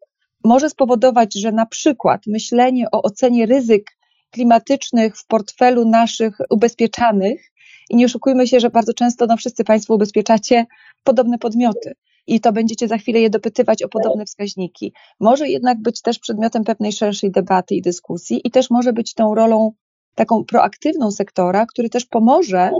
może 0.44 0.70
spowodować, 0.70 1.34
że 1.34 1.51
na 1.51 1.66
przykład 1.66 2.22
myślenie 2.27 2.86
o 2.92 3.01
ocenie 3.01 3.46
ryzyk 3.46 3.97
klimatycznych 4.38 5.17
w 5.17 5.25
portfelu 5.25 5.89
naszych 5.89 6.38
ubezpieczanych, 6.50 7.51
i 7.89 7.96
nie 7.96 8.06
oszukujmy 8.06 8.48
się, 8.48 8.60
że 8.60 8.70
bardzo 8.70 8.94
często 8.94 9.25
no, 9.25 9.38
wszyscy 9.38 9.63
Państwo 9.63 9.96
ubezpieczacie 9.96 10.65
podobne 11.03 11.38
podmioty 11.38 11.94
i 12.27 12.39
to 12.39 12.51
będziecie 12.51 12.88
za 12.88 12.98
chwilę 12.98 13.20
je 13.20 13.29
dopytywać 13.29 13.84
o 13.84 13.89
podobne 13.89 14.25
wskaźniki. 14.25 14.94
Może 15.20 15.50
jednak 15.50 15.82
być 15.82 16.01
też 16.01 16.20
przedmiotem 16.20 16.63
pewnej 16.63 16.91
szerszej 16.91 17.32
debaty 17.32 17.75
i 17.75 17.82
dyskusji 17.82 18.41
i 18.44 18.51
też 18.51 18.70
może 18.70 18.94
być 18.94 19.13
tą 19.13 19.36
rolą 19.36 19.72
taką 20.15 20.44
proaktywną 20.46 21.12
sektora, 21.12 21.65
który 21.65 21.89
też 21.89 22.06
pomoże 22.06 22.72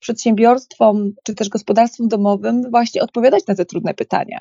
przedsiębiorstwom 0.00 1.12
czy 1.24 1.34
też 1.34 1.48
gospodarstwom 1.48 2.08
domowym 2.08 2.70
właśnie 2.70 3.02
odpowiadać 3.02 3.46
na 3.46 3.54
te 3.54 3.64
trudne 3.64 3.94
pytania. 3.94 4.40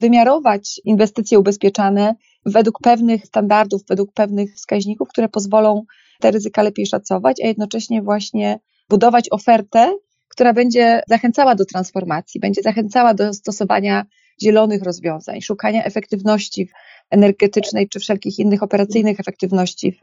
Wymiarować 0.00 0.80
inwestycje 0.84 1.38
ubezpieczane 1.38 2.14
według 2.48 2.78
pewnych 2.82 3.26
standardów, 3.26 3.82
według 3.88 4.12
pewnych 4.12 4.54
wskaźników, 4.54 5.08
które 5.08 5.28
pozwolą 5.28 5.82
te 6.20 6.30
ryzyka 6.30 6.62
lepiej 6.62 6.86
szacować, 6.86 7.40
a 7.44 7.46
jednocześnie 7.46 8.02
właśnie 8.02 8.60
budować 8.88 9.28
ofertę, 9.30 9.96
która 10.28 10.52
będzie 10.52 11.02
zachęcała 11.08 11.54
do 11.54 11.64
transformacji, 11.64 12.40
będzie 12.40 12.62
zachęcała 12.62 13.14
do 13.14 13.32
stosowania 13.34 14.04
zielonych 14.42 14.82
rozwiązań, 14.82 15.40
szukania 15.40 15.84
efektywności 15.84 16.68
energetycznej 17.10 17.88
czy 17.88 18.00
wszelkich 18.00 18.38
innych 18.38 18.62
operacyjnych 18.62 19.20
efektywności 19.20 19.92
w 19.92 20.00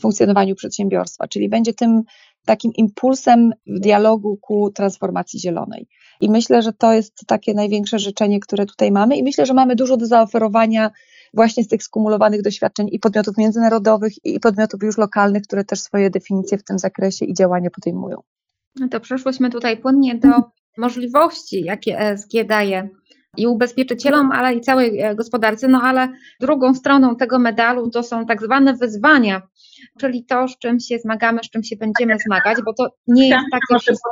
funkcjonowaniu 0.00 0.54
przedsiębiorstwa, 0.54 1.28
czyli 1.28 1.48
będzie 1.48 1.74
tym 1.74 2.02
takim 2.44 2.72
impulsem 2.76 3.52
w 3.66 3.80
dialogu 3.80 4.36
ku 4.36 4.70
transformacji 4.70 5.40
zielonej. 5.40 5.88
I 6.20 6.30
myślę, 6.30 6.62
że 6.62 6.72
to 6.72 6.92
jest 6.92 7.26
takie 7.26 7.54
największe 7.54 7.98
życzenie, 7.98 8.40
które 8.40 8.66
tutaj 8.66 8.92
mamy, 8.92 9.16
i 9.16 9.22
myślę, 9.22 9.46
że 9.46 9.54
mamy 9.54 9.76
dużo 9.76 9.96
do 9.96 10.06
zaoferowania 10.06 10.90
właśnie 11.34 11.64
z 11.64 11.68
tych 11.68 11.82
skumulowanych 11.82 12.42
doświadczeń 12.42 12.88
i 12.92 12.98
podmiotów 12.98 13.36
międzynarodowych, 13.38 14.12
i 14.24 14.40
podmiotów 14.40 14.82
już 14.82 14.98
lokalnych, 14.98 15.42
które 15.42 15.64
też 15.64 15.80
swoje 15.80 16.10
definicje 16.10 16.58
w 16.58 16.64
tym 16.64 16.78
zakresie 16.78 17.24
i 17.24 17.34
działania 17.34 17.70
podejmują. 17.70 18.22
No 18.80 18.88
to 18.88 19.00
przeszłyśmy 19.00 19.50
tutaj 19.50 19.76
płynnie 19.76 20.14
do 20.14 20.28
możliwości, 20.78 21.64
jakie 21.64 21.98
ESG 21.98 22.30
daje 22.46 22.88
i 23.36 23.46
ubezpieczycielom, 23.46 24.32
ale 24.32 24.54
i 24.54 24.60
całej 24.60 25.00
e, 25.00 25.14
gospodarce. 25.14 25.68
No 25.68 25.80
ale 25.82 26.08
drugą 26.40 26.74
stroną 26.74 27.16
tego 27.16 27.38
medalu 27.38 27.90
to 27.90 28.02
są 28.02 28.26
tak 28.26 28.42
zwane 28.42 28.74
wyzwania, 28.74 29.42
czyli 30.00 30.24
to, 30.24 30.48
z 30.48 30.58
czym 30.58 30.80
się 30.80 30.98
zmagamy, 30.98 31.40
z 31.44 31.50
czym 31.50 31.62
się 31.62 31.76
będziemy 31.76 32.16
zmagać, 32.26 32.58
bo 32.64 32.72
to 32.74 32.94
nie 33.06 33.28
jest 33.28 33.44
takie 33.52 33.80
wszystko... 33.80 34.10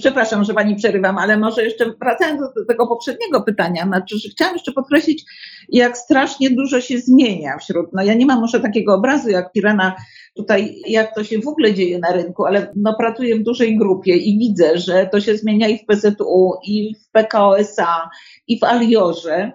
Przepraszam, 0.00 0.44
że 0.44 0.54
Pani 0.54 0.76
przerywam, 0.76 1.18
ale 1.18 1.36
może 1.36 1.64
jeszcze 1.64 1.92
wracając 2.00 2.40
do 2.40 2.64
tego 2.68 2.86
poprzedniego 2.86 3.42
pytania, 3.42 3.84
znaczy, 3.86 4.18
że 4.18 4.28
chciałam 4.28 4.54
jeszcze 4.54 4.72
podkreślić, 4.72 5.24
jak 5.68 5.98
strasznie 5.98 6.50
dużo 6.50 6.80
się 6.80 6.98
zmienia 6.98 7.58
wśród, 7.58 7.86
no 7.92 8.02
ja 8.02 8.14
nie 8.14 8.26
mam 8.26 8.40
może 8.40 8.60
takiego 8.60 8.94
obrazu 8.94 9.30
jak 9.30 9.52
Pirena 9.52 9.94
tutaj, 10.36 10.80
jak 10.86 11.14
to 11.14 11.24
się 11.24 11.38
w 11.38 11.48
ogóle 11.48 11.74
dzieje 11.74 11.98
na 11.98 12.12
rynku, 12.12 12.44
ale 12.44 12.72
no 12.76 12.94
pracuję 12.98 13.36
w 13.36 13.42
dużej 13.42 13.78
grupie 13.78 14.16
i 14.16 14.38
widzę, 14.38 14.78
że 14.78 15.08
to 15.12 15.20
się 15.20 15.36
zmienia 15.36 15.68
i 15.68 15.78
w 15.78 15.86
PZU, 15.86 16.52
i 16.64 16.94
w 16.94 17.10
PKOSA, 17.10 18.10
i 18.46 18.58
w 18.58 18.64
Aliorze, 18.64 19.52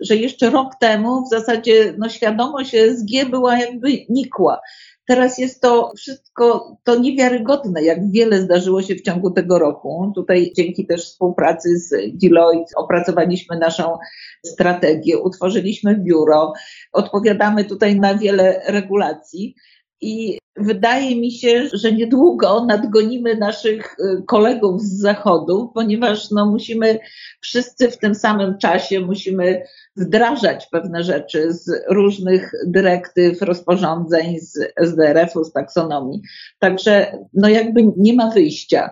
że 0.00 0.16
jeszcze 0.16 0.50
rok 0.50 0.74
temu 0.80 1.26
w 1.26 1.30
zasadzie 1.30 1.94
no, 1.98 2.08
świadomość 2.08 2.70
SG 2.70 3.30
była 3.30 3.58
jakby 3.58 3.88
nikła. 4.08 4.60
Teraz 5.06 5.38
jest 5.38 5.60
to 5.60 5.92
wszystko 5.96 6.76
to 6.84 6.98
niewiarygodne, 6.98 7.82
jak 7.82 8.10
wiele 8.10 8.40
zdarzyło 8.40 8.82
się 8.82 8.94
w 8.94 9.02
ciągu 9.02 9.30
tego 9.30 9.58
roku. 9.58 10.12
Tutaj 10.14 10.52
dzięki 10.56 10.86
też 10.86 11.04
współpracy 11.04 11.78
z 11.78 11.90
Deloitte 12.22 12.72
opracowaliśmy 12.76 13.58
naszą 13.58 13.98
strategię, 14.46 15.18
utworzyliśmy 15.18 15.96
biuro, 15.96 16.52
odpowiadamy 16.92 17.64
tutaj 17.64 18.00
na 18.00 18.14
wiele 18.14 18.62
regulacji. 18.66 19.54
I 20.00 20.38
wydaje 20.56 21.16
mi 21.16 21.32
się, 21.32 21.68
że 21.72 21.92
niedługo 21.92 22.64
nadgonimy 22.64 23.36
naszych 23.36 23.96
y, 23.98 24.22
kolegów 24.26 24.82
z 24.82 25.00
zachodu, 25.00 25.70
ponieważ 25.74 26.30
no, 26.30 26.46
musimy 26.46 26.98
wszyscy 27.40 27.90
w 27.90 27.98
tym 27.98 28.14
samym 28.14 28.58
czasie 28.58 29.00
musimy 29.00 29.62
wdrażać 29.96 30.66
pewne 30.66 31.02
rzeczy 31.02 31.52
z 31.52 31.70
różnych 31.90 32.52
dyrektyw, 32.66 33.42
rozporządzeń, 33.42 34.38
z 34.40 34.58
SDRF-u, 34.76 35.44
z 35.44 35.52
taksonomii. 35.52 36.22
Także 36.58 37.18
no 37.34 37.48
jakby 37.48 37.82
nie 37.96 38.14
ma 38.14 38.30
wyjścia 38.30 38.90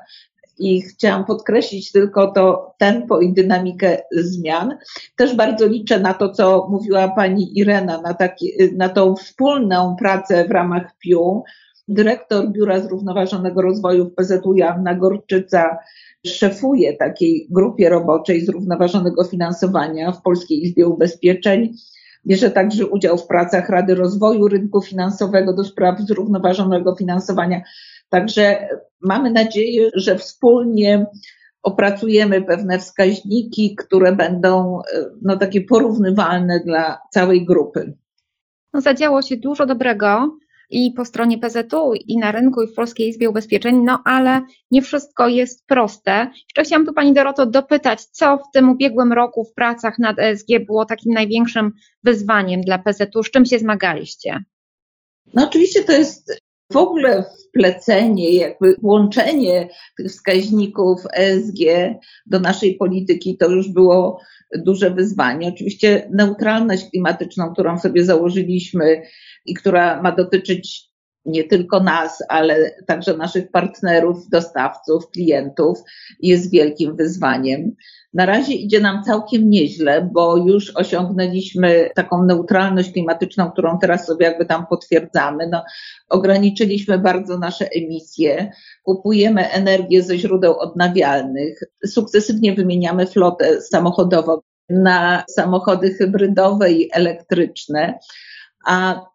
i 0.58 0.82
chciałam 0.82 1.24
podkreślić 1.24 1.92
tylko 1.92 2.32
to 2.32 2.74
tempo 2.78 3.20
i 3.20 3.32
dynamikę 3.32 3.98
zmian. 4.12 4.78
Też 5.16 5.36
bardzo 5.36 5.66
liczę 5.66 6.00
na 6.00 6.14
to, 6.14 6.28
co 6.32 6.68
mówiła 6.70 7.08
pani 7.08 7.58
Irena, 7.58 8.00
na, 8.00 8.14
taki, 8.14 8.52
na 8.76 8.88
tą 8.88 9.16
wspólną 9.16 9.96
pracę 9.98 10.44
w 10.48 10.50
ramach 10.50 10.96
PIU. 10.98 11.42
Dyrektor 11.88 12.52
Biura 12.52 12.80
Zrównoważonego 12.80 13.62
Rozwoju 13.62 14.04
w 14.04 14.14
PZU 14.14 14.54
Janna 14.54 14.94
Gorczyca 14.94 15.78
szefuje 16.26 16.96
takiej 16.96 17.46
grupie 17.50 17.88
roboczej 17.88 18.44
zrównoważonego 18.44 19.24
finansowania 19.24 20.12
w 20.12 20.22
Polskiej 20.22 20.64
Izbie 20.64 20.88
Ubezpieczeń. 20.88 21.74
Bierze 22.26 22.50
także 22.50 22.86
udział 22.86 23.18
w 23.18 23.26
pracach 23.26 23.68
Rady 23.68 23.94
Rozwoju 23.94 24.48
Rynku 24.48 24.82
Finansowego 24.82 25.52
do 25.52 25.64
spraw 25.64 26.00
zrównoważonego 26.00 26.96
finansowania. 26.96 27.62
Także 28.08 28.68
mamy 29.00 29.30
nadzieję, 29.30 29.90
że 29.94 30.18
wspólnie 30.18 31.06
opracujemy 31.62 32.42
pewne 32.42 32.78
wskaźniki, 32.78 33.76
które 33.76 34.12
będą 34.12 34.80
no, 35.22 35.36
takie 35.36 35.60
porównywalne 35.60 36.60
dla 36.60 36.98
całej 37.10 37.44
grupy. 37.44 37.96
No, 38.72 38.80
zadziało 38.80 39.22
się 39.22 39.36
dużo 39.36 39.66
dobrego 39.66 40.38
i 40.72 40.92
po 40.96 41.04
stronie 41.04 41.38
PZU, 41.38 41.94
i 41.94 42.18
na 42.18 42.32
rynku, 42.32 42.62
i 42.62 42.66
w 42.66 42.74
Polskiej 42.74 43.08
Izbie 43.08 43.30
Ubezpieczeń, 43.30 43.76
no 43.84 44.02
ale 44.04 44.40
nie 44.70 44.82
wszystko 44.82 45.28
jest 45.28 45.66
proste. 45.66 46.30
Jeszcze 46.34 46.64
chciałam 46.64 46.86
tu 46.86 46.92
Pani 46.92 47.12
Doroto 47.12 47.46
dopytać, 47.46 48.04
co 48.04 48.36
w 48.36 48.52
tym 48.52 48.70
ubiegłym 48.70 49.12
roku 49.12 49.44
w 49.44 49.54
pracach 49.54 49.98
nad 49.98 50.18
ESG 50.18 50.46
było 50.66 50.84
takim 50.84 51.14
największym 51.14 51.72
wyzwaniem 52.02 52.60
dla 52.60 52.78
PZU, 52.78 53.22
z 53.22 53.30
czym 53.30 53.46
się 53.46 53.58
zmagaliście? 53.58 54.44
No 55.34 55.44
oczywiście 55.44 55.84
to 55.84 55.92
jest 55.92 56.40
w 56.72 56.76
ogóle 56.76 57.24
wplecenie, 57.48 58.32
jakby 58.32 58.76
łączenie 58.82 59.68
tych 59.96 60.06
wskaźników 60.06 61.00
ESG 61.16 61.58
do 62.26 62.40
naszej 62.40 62.74
polityki 62.74 63.36
to 63.36 63.50
już 63.50 63.68
było 63.68 64.20
duże 64.56 64.90
wyzwanie. 64.90 65.48
Oczywiście 65.48 66.08
neutralność 66.12 66.90
klimatyczną, 66.90 67.52
którą 67.52 67.78
sobie 67.78 68.04
założyliśmy 68.04 69.02
i 69.46 69.54
która 69.54 70.02
ma 70.02 70.12
dotyczyć 70.12 70.91
nie 71.24 71.44
tylko 71.44 71.80
nas, 71.80 72.22
ale 72.28 72.70
także 72.86 73.16
naszych 73.16 73.50
partnerów, 73.50 74.28
dostawców, 74.28 75.10
klientów, 75.10 75.78
jest 76.20 76.50
wielkim 76.50 76.96
wyzwaniem. 76.96 77.72
Na 78.14 78.26
razie 78.26 78.52
idzie 78.54 78.80
nam 78.80 79.04
całkiem 79.04 79.50
nieźle, 79.50 80.10
bo 80.12 80.36
już 80.36 80.76
osiągnęliśmy 80.76 81.90
taką 81.94 82.24
neutralność 82.24 82.92
klimatyczną, 82.92 83.50
którą 83.50 83.78
teraz 83.78 84.06
sobie 84.06 84.26
jakby 84.26 84.46
tam 84.46 84.66
potwierdzamy. 84.66 85.48
No, 85.52 85.64
ograniczyliśmy 86.08 86.98
bardzo 86.98 87.38
nasze 87.38 87.68
emisje, 87.68 88.52
kupujemy 88.82 89.50
energię 89.50 90.02
ze 90.02 90.18
źródeł 90.18 90.58
odnawialnych, 90.58 91.60
sukcesywnie 91.86 92.54
wymieniamy 92.54 93.06
flotę 93.06 93.60
samochodową 93.60 94.38
na 94.68 95.24
samochody 95.30 95.94
hybrydowe 95.94 96.72
i 96.72 96.88
elektryczne, 96.92 97.98
a 98.66 99.06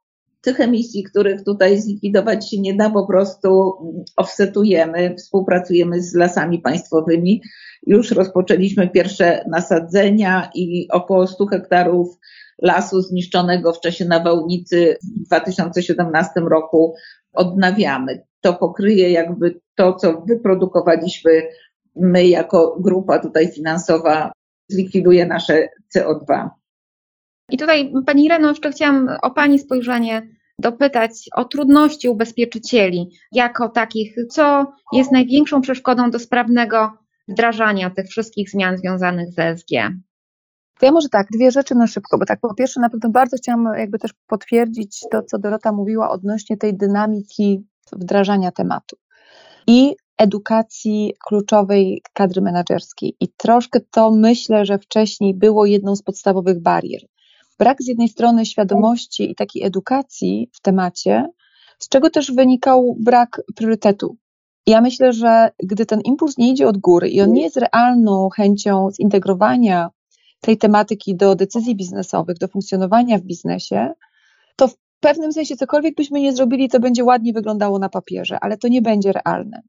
tych 0.47 0.59
emisji, 0.59 1.03
których 1.03 1.43
tutaj 1.43 1.81
zlikwidować 1.81 2.49
się 2.49 2.61
nie 2.61 2.73
da, 2.73 2.89
po 2.89 3.07
prostu 3.07 3.73
offsetujemy, 4.15 5.15
współpracujemy 5.17 6.01
z 6.01 6.15
lasami 6.15 6.59
państwowymi. 6.59 7.41
Już 7.87 8.11
rozpoczęliśmy 8.11 8.89
pierwsze 8.89 9.43
nasadzenia 9.49 10.49
i 10.55 10.87
około 10.91 11.27
100 11.27 11.45
hektarów 11.45 12.19
lasu 12.61 13.01
zniszczonego 13.01 13.73
w 13.73 13.79
czasie 13.79 14.05
nawałnicy 14.05 14.97
w 15.03 15.25
2017 15.25 16.39
roku 16.39 16.95
odnawiamy. 17.33 18.23
To 18.41 18.53
pokryje 18.53 19.11
jakby 19.11 19.59
to, 19.75 19.93
co 19.93 20.21
wyprodukowaliśmy 20.27 21.31
my 21.95 22.27
jako 22.27 22.77
grupa 22.79 23.19
tutaj 23.19 23.47
finansowa, 23.47 24.31
zlikwiduje 24.69 25.25
nasze 25.25 25.67
CO2. 25.95 26.49
I 27.51 27.57
tutaj 27.57 27.93
Pani 28.05 28.25
Ireno, 28.25 28.49
jeszcze 28.49 28.71
chciałam 28.71 29.09
o 29.21 29.31
Pani 29.31 29.59
spojrzenie 29.59 30.36
dopytać 30.59 31.11
o 31.35 31.45
trudności 31.45 32.09
ubezpieczycieli 32.09 33.09
jako 33.31 33.69
takich, 33.69 34.15
co 34.29 34.73
jest 34.93 35.11
największą 35.11 35.61
przeszkodą 35.61 36.11
do 36.11 36.19
sprawnego 36.19 36.91
wdrażania 37.27 37.89
tych 37.89 38.07
wszystkich 38.07 38.49
zmian 38.49 38.77
związanych 38.77 39.33
z 39.33 39.39
ESG. 39.39 39.69
To 40.79 40.85
ja 40.85 40.91
może 40.91 41.09
tak, 41.09 41.27
dwie 41.31 41.51
rzeczy 41.51 41.75
na 41.75 41.87
szybko, 41.87 42.17
bo 42.17 42.25
tak 42.25 42.39
po 42.39 42.53
pierwsze 42.53 42.79
na 42.79 42.89
pewno 42.89 43.09
bardzo 43.09 43.37
chciałam 43.37 43.65
jakby 43.77 43.99
też 43.99 44.13
potwierdzić 44.27 45.01
to, 45.11 45.23
co 45.23 45.39
Dorota 45.39 45.71
mówiła 45.71 46.09
odnośnie 46.09 46.57
tej 46.57 46.77
dynamiki 46.77 47.63
wdrażania 47.91 48.51
tematu 48.51 48.97
i 49.67 49.95
edukacji 50.17 51.13
kluczowej 51.27 52.01
kadry 52.13 52.41
menedżerskiej. 52.41 53.15
I 53.19 53.27
troszkę 53.37 53.79
to 53.91 54.11
myślę, 54.11 54.65
że 54.65 54.79
wcześniej 54.79 55.33
było 55.33 55.65
jedną 55.65 55.95
z 55.95 56.01
podstawowych 56.01 56.61
barier 56.61 57.01
brak 57.59 57.81
z 57.81 57.87
jednej 57.87 58.09
strony 58.09 58.45
świadomości 58.45 59.31
i 59.31 59.35
takiej 59.35 59.63
edukacji 59.63 60.49
w 60.53 60.61
temacie, 60.61 61.29
z 61.79 61.89
czego 61.89 62.09
też 62.09 62.31
wynikał 62.31 62.95
brak 62.99 63.41
priorytetu. 63.55 64.17
Ja 64.67 64.81
myślę, 64.81 65.13
że 65.13 65.51
gdy 65.63 65.85
ten 65.85 66.01
impuls 66.01 66.37
nie 66.37 66.51
idzie 66.51 66.67
od 66.67 66.77
góry 66.77 67.09
i 67.09 67.21
on 67.21 67.31
nie 67.31 67.41
jest 67.41 67.57
realną 67.57 68.29
chęcią 68.29 68.89
zintegrowania 68.91 69.89
tej 70.41 70.57
tematyki 70.57 71.15
do 71.15 71.35
decyzji 71.35 71.75
biznesowych, 71.75 72.37
do 72.37 72.47
funkcjonowania 72.47 73.17
w 73.17 73.21
biznesie, 73.21 73.93
to 74.55 74.67
w 74.67 74.75
pewnym 74.99 75.33
sensie 75.33 75.55
cokolwiek 75.55 75.95
byśmy 75.95 76.21
nie 76.21 76.33
zrobili, 76.33 76.69
to 76.69 76.79
będzie 76.79 77.03
ładnie 77.03 77.33
wyglądało 77.33 77.79
na 77.79 77.89
papierze, 77.89 78.37
ale 78.41 78.57
to 78.57 78.67
nie 78.67 78.81
będzie 78.81 79.11
realne. 79.11 79.61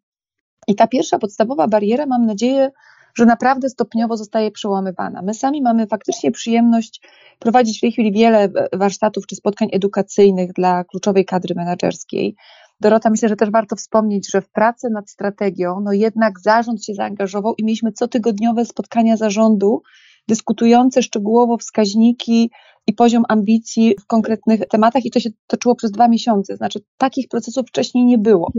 I 0.68 0.74
ta 0.74 0.86
pierwsza 0.86 1.18
podstawowa 1.18 1.68
bariera, 1.68 2.06
mam 2.06 2.26
nadzieję, 2.26 2.70
że 3.18 3.26
naprawdę 3.26 3.68
stopniowo 3.68 4.16
zostaje 4.16 4.50
przełamywana. 4.50 5.22
My 5.22 5.34
sami 5.34 5.62
mamy 5.62 5.86
faktycznie 5.86 6.30
przyjemność 6.30 7.00
prowadzić 7.38 7.78
w 7.78 7.80
tej 7.80 7.92
chwili 7.92 8.12
wiele 8.12 8.48
warsztatów 8.72 9.26
czy 9.26 9.36
spotkań 9.36 9.68
edukacyjnych 9.72 10.52
dla 10.52 10.84
kluczowej 10.84 11.24
kadry 11.24 11.54
menedżerskiej. 11.54 12.36
Dorota, 12.80 13.10
myślę, 13.10 13.28
że 13.28 13.36
też 13.36 13.50
warto 13.50 13.76
wspomnieć, 13.76 14.30
że 14.30 14.40
w 14.40 14.50
pracy 14.50 14.88
nad 14.90 15.10
strategią, 15.10 15.80
no 15.80 15.92
jednak 15.92 16.40
zarząd 16.40 16.84
się 16.84 16.94
zaangażował 16.94 17.54
i 17.58 17.64
mieliśmy 17.64 17.92
cotygodniowe 17.92 18.64
spotkania 18.64 19.16
zarządu, 19.16 19.82
dyskutujące 20.28 21.02
szczegółowo 21.02 21.56
wskaźniki 21.56 22.50
i 22.86 22.92
poziom 22.92 23.24
ambicji 23.28 23.94
w 24.00 24.06
konkretnych 24.06 24.60
tematach, 24.70 25.04
i 25.04 25.10
to 25.10 25.20
się 25.20 25.30
toczyło 25.46 25.74
przez 25.74 25.90
dwa 25.90 26.08
miesiące. 26.08 26.56
Znaczy, 26.56 26.80
takich 26.98 27.28
procesów 27.28 27.68
wcześniej 27.68 28.04
nie 28.04 28.18
było 28.18 28.52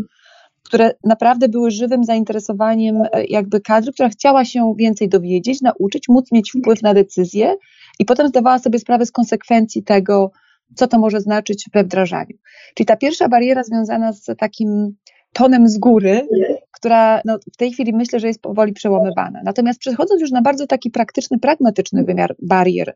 które 0.69 0.91
naprawdę 1.03 1.49
były 1.49 1.71
żywym 1.71 2.03
zainteresowaniem 2.03 3.01
e, 3.01 3.25
jakby 3.25 3.61
kadry, 3.61 3.91
która 3.91 4.09
chciała 4.09 4.45
się 4.45 4.73
więcej 4.77 5.09
dowiedzieć, 5.09 5.61
nauczyć, 5.61 6.09
móc 6.09 6.31
mieć 6.31 6.51
wpływ 6.51 6.81
na 6.81 6.93
decyzje 6.93 7.55
i 7.99 8.05
potem 8.05 8.27
zdawała 8.27 8.59
sobie 8.59 8.79
sprawę 8.79 9.05
z 9.05 9.11
konsekwencji 9.11 9.83
tego, 9.83 10.31
co 10.75 10.87
to 10.87 10.99
może 10.99 11.21
znaczyć 11.21 11.69
we 11.73 11.83
wdrażaniu. 11.83 12.37
Czyli 12.75 12.87
ta 12.87 12.97
pierwsza 12.97 13.29
bariera 13.29 13.63
związana 13.63 14.13
z 14.13 14.25
takim 14.37 14.95
tonem 15.33 15.67
z 15.67 15.77
góry, 15.77 16.27
która 16.71 17.21
no, 17.25 17.39
w 17.53 17.57
tej 17.57 17.71
chwili 17.71 17.93
myślę, 17.93 18.19
że 18.19 18.27
jest 18.27 18.41
powoli 18.41 18.73
przełamywana. 18.73 19.41
Natomiast 19.43 19.79
przechodząc 19.79 20.21
już 20.21 20.31
na 20.31 20.41
bardzo 20.41 20.67
taki 20.67 20.91
praktyczny, 20.91 21.39
pragmatyczny 21.39 22.03
wymiar 22.03 22.35
barier 22.41 22.95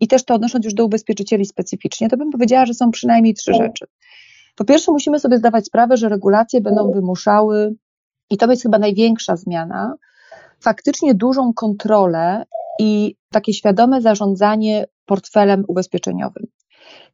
i 0.00 0.08
też 0.08 0.24
to 0.24 0.34
odnosząc 0.34 0.64
już 0.64 0.74
do 0.74 0.84
ubezpieczycieli 0.84 1.44
specyficznie, 1.44 2.08
to 2.08 2.16
bym 2.16 2.30
powiedziała, 2.30 2.66
że 2.66 2.74
są 2.74 2.90
przynajmniej 2.90 3.34
trzy 3.34 3.54
rzeczy. 3.54 3.86
Po 4.54 4.64
pierwsze, 4.64 4.92
musimy 4.92 5.20
sobie 5.20 5.38
zdawać 5.38 5.66
sprawę, 5.66 5.96
że 5.96 6.08
regulacje 6.08 6.60
będą 6.60 6.92
wymuszały, 6.92 7.74
i 8.30 8.36
to 8.36 8.50
jest 8.50 8.62
chyba 8.62 8.78
największa 8.78 9.36
zmiana, 9.36 9.96
faktycznie 10.60 11.14
dużą 11.14 11.52
kontrolę 11.54 12.44
i 12.80 13.16
takie 13.30 13.52
świadome 13.52 14.00
zarządzanie 14.00 14.86
portfelem 15.06 15.64
ubezpieczeniowym. 15.68 16.46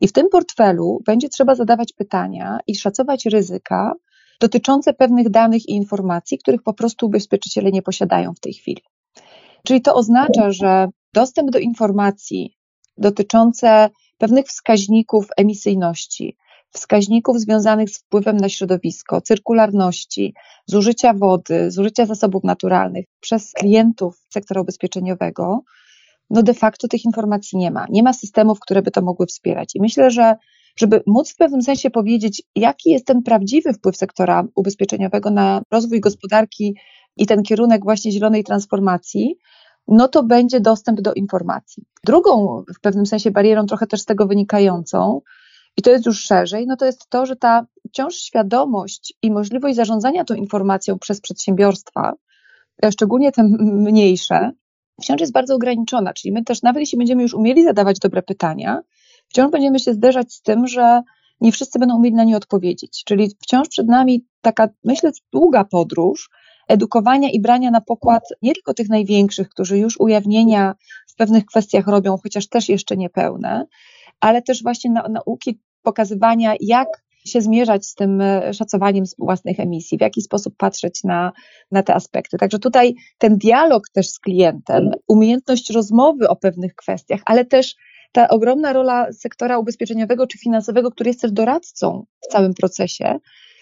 I 0.00 0.08
w 0.08 0.12
tym 0.12 0.28
portfelu 0.28 1.02
będzie 1.06 1.28
trzeba 1.28 1.54
zadawać 1.54 1.92
pytania 1.92 2.58
i 2.66 2.76
szacować 2.76 3.26
ryzyka 3.26 3.92
dotyczące 4.40 4.94
pewnych 4.94 5.30
danych 5.30 5.68
i 5.68 5.72
informacji, 5.72 6.38
których 6.38 6.62
po 6.62 6.74
prostu 6.74 7.06
ubezpieczyciele 7.06 7.70
nie 7.70 7.82
posiadają 7.82 8.34
w 8.34 8.40
tej 8.40 8.52
chwili. 8.52 8.82
Czyli 9.66 9.82
to 9.82 9.94
oznacza, 9.94 10.50
że 10.50 10.88
dostęp 11.14 11.50
do 11.50 11.58
informacji 11.58 12.56
dotyczące 12.96 13.90
pewnych 14.18 14.46
wskaźników 14.46 15.26
emisyjności, 15.36 16.36
wskaźników 16.72 17.40
związanych 17.40 17.90
z 17.90 17.98
wpływem 17.98 18.36
na 18.36 18.48
środowisko, 18.48 19.20
cyrkularności, 19.20 20.34
zużycia 20.66 21.14
wody, 21.14 21.70
zużycia 21.70 22.06
zasobów 22.06 22.44
naturalnych 22.44 23.04
przez 23.20 23.52
klientów 23.52 24.26
sektora 24.28 24.60
ubezpieczeniowego, 24.60 25.62
no 26.30 26.42
de 26.42 26.54
facto 26.54 26.88
tych 26.88 27.04
informacji 27.04 27.58
nie 27.58 27.70
ma. 27.70 27.86
Nie 27.90 28.02
ma 28.02 28.12
systemów, 28.12 28.60
które 28.60 28.82
by 28.82 28.90
to 28.90 29.02
mogły 29.02 29.26
wspierać. 29.26 29.74
I 29.74 29.80
myślę, 29.80 30.10
że 30.10 30.34
żeby 30.76 31.02
móc 31.06 31.32
w 31.32 31.36
pewnym 31.36 31.62
sensie 31.62 31.90
powiedzieć, 31.90 32.42
jaki 32.56 32.90
jest 32.90 33.06
ten 33.06 33.22
prawdziwy 33.22 33.72
wpływ 33.72 33.96
sektora 33.96 34.44
ubezpieczeniowego 34.54 35.30
na 35.30 35.62
rozwój 35.70 36.00
gospodarki 36.00 36.76
i 37.16 37.26
ten 37.26 37.42
kierunek 37.42 37.84
właśnie 37.84 38.12
zielonej 38.12 38.44
transformacji, 38.44 39.36
no 39.88 40.08
to 40.08 40.22
będzie 40.22 40.60
dostęp 40.60 41.00
do 41.00 41.14
informacji. 41.14 41.84
Drugą 42.06 42.62
w 42.76 42.80
pewnym 42.80 43.06
sensie 43.06 43.30
barierą, 43.30 43.66
trochę 43.66 43.86
też 43.86 44.00
z 44.00 44.04
tego 44.04 44.26
wynikającą, 44.26 45.20
i 45.76 45.82
to 45.82 45.90
jest 45.90 46.06
już 46.06 46.20
szerzej, 46.20 46.66
no 46.66 46.76
to 46.76 46.86
jest 46.86 47.08
to, 47.08 47.26
że 47.26 47.36
ta 47.36 47.66
wciąż 47.88 48.14
świadomość 48.14 49.14
i 49.22 49.30
możliwość 49.30 49.76
zarządzania 49.76 50.24
tą 50.24 50.34
informacją 50.34 50.98
przez 50.98 51.20
przedsiębiorstwa, 51.20 52.12
szczególnie 52.92 53.32
te 53.32 53.42
mniejsze, 53.60 54.50
wciąż 55.02 55.20
jest 55.20 55.32
bardzo 55.32 55.54
ograniczona. 55.54 56.12
Czyli 56.12 56.32
my 56.32 56.44
też, 56.44 56.62
nawet 56.62 56.80
jeśli 56.80 56.98
będziemy 56.98 57.22
już 57.22 57.34
umieli 57.34 57.64
zadawać 57.64 57.98
dobre 57.98 58.22
pytania, 58.22 58.80
wciąż 59.28 59.50
będziemy 59.50 59.78
się 59.78 59.94
zderzać 59.94 60.32
z 60.32 60.42
tym, 60.42 60.66
że 60.66 61.02
nie 61.40 61.52
wszyscy 61.52 61.78
będą 61.78 61.96
umieli 61.96 62.16
na 62.16 62.24
nie 62.24 62.36
odpowiedzieć. 62.36 63.02
Czyli 63.06 63.30
wciąż 63.42 63.68
przed 63.68 63.86
nami 63.86 64.24
taka, 64.40 64.68
myślę, 64.84 65.10
długa 65.32 65.64
podróż 65.64 66.30
edukowania 66.68 67.30
i 67.30 67.40
brania 67.40 67.70
na 67.70 67.80
pokład 67.80 68.22
nie 68.42 68.54
tylko 68.54 68.74
tych 68.74 68.88
największych, 68.88 69.48
którzy 69.48 69.78
już 69.78 70.00
ujawnienia 70.00 70.74
w 71.06 71.14
pewnych 71.16 71.44
kwestiach 71.44 71.86
robią, 71.86 72.16
chociaż 72.22 72.48
też 72.48 72.68
jeszcze 72.68 72.96
niepełne, 72.96 73.66
ale 74.20 74.42
też 74.42 74.62
właśnie 74.62 74.90
na, 74.90 75.08
nauki 75.08 75.60
pokazywania, 75.82 76.54
jak 76.60 76.88
się 77.26 77.40
zmierzać 77.40 77.86
z 77.86 77.94
tym 77.94 78.20
e, 78.20 78.54
szacowaniem 78.54 79.04
własnych 79.18 79.60
emisji, 79.60 79.98
w 79.98 80.00
jaki 80.00 80.22
sposób 80.22 80.54
patrzeć 80.56 81.04
na, 81.04 81.32
na 81.70 81.82
te 81.82 81.94
aspekty. 81.94 82.38
Także 82.38 82.58
tutaj 82.58 82.94
ten 83.18 83.38
dialog 83.38 83.88
też 83.92 84.10
z 84.10 84.18
klientem, 84.18 84.90
umiejętność 85.08 85.70
rozmowy 85.70 86.28
o 86.28 86.36
pewnych 86.36 86.74
kwestiach, 86.74 87.20
ale 87.24 87.44
też 87.44 87.74
ta 88.12 88.28
ogromna 88.28 88.72
rola 88.72 89.12
sektora 89.12 89.58
ubezpieczeniowego 89.58 90.26
czy 90.26 90.38
finansowego, 90.38 90.90
który 90.90 91.10
jest 91.10 91.20
też 91.20 91.32
doradcą 91.32 92.04
w 92.20 92.26
całym 92.26 92.54
procesie, 92.54 93.18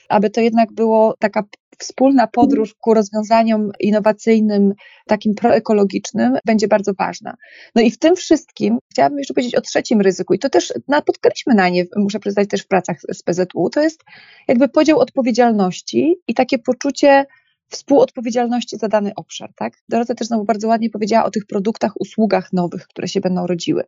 aby 0.08 0.30
to 0.30 0.40
jednak 0.40 0.72
było 0.72 1.14
taka 1.18 1.42
wspólna 1.78 2.26
podróż 2.26 2.74
ku 2.74 2.94
rozwiązaniom 2.94 3.70
innowacyjnym, 3.80 4.72
takim 5.06 5.34
proekologicznym, 5.34 6.36
będzie 6.46 6.68
bardzo 6.68 6.92
ważna. 6.94 7.34
No 7.74 7.82
i 7.82 7.90
w 7.90 7.98
tym 7.98 8.16
wszystkim 8.16 8.78
chciałabym 8.90 9.18
jeszcze 9.18 9.34
powiedzieć 9.34 9.54
o 9.54 9.60
trzecim 9.60 10.00
ryzyku, 10.00 10.34
i 10.34 10.38
to 10.38 10.50
też 10.50 10.72
napotkaliśmy 10.88 11.54
na 11.54 11.68
nie, 11.68 11.84
muszę 11.96 12.20
przyznać, 12.20 12.48
też 12.48 12.62
w 12.62 12.68
pracach 12.68 12.96
z 13.12 13.22
PZU, 13.22 13.70
to 13.72 13.82
jest 13.82 14.04
jakby 14.48 14.68
podział 14.68 14.98
odpowiedzialności 14.98 16.16
i 16.28 16.34
takie 16.34 16.58
poczucie 16.58 17.26
współodpowiedzialności 17.68 18.76
za 18.76 18.88
dany 18.88 19.12
obszar, 19.16 19.52
tak? 19.56 19.72
Dorota 19.88 20.14
też 20.14 20.26
znowu 20.26 20.44
bardzo 20.44 20.68
ładnie 20.68 20.90
powiedziała 20.90 21.24
o 21.24 21.30
tych 21.30 21.46
produktach, 21.46 21.92
usługach 22.00 22.52
nowych, 22.52 22.86
które 22.86 23.08
się 23.08 23.20
będą 23.20 23.46
rodziły, 23.46 23.84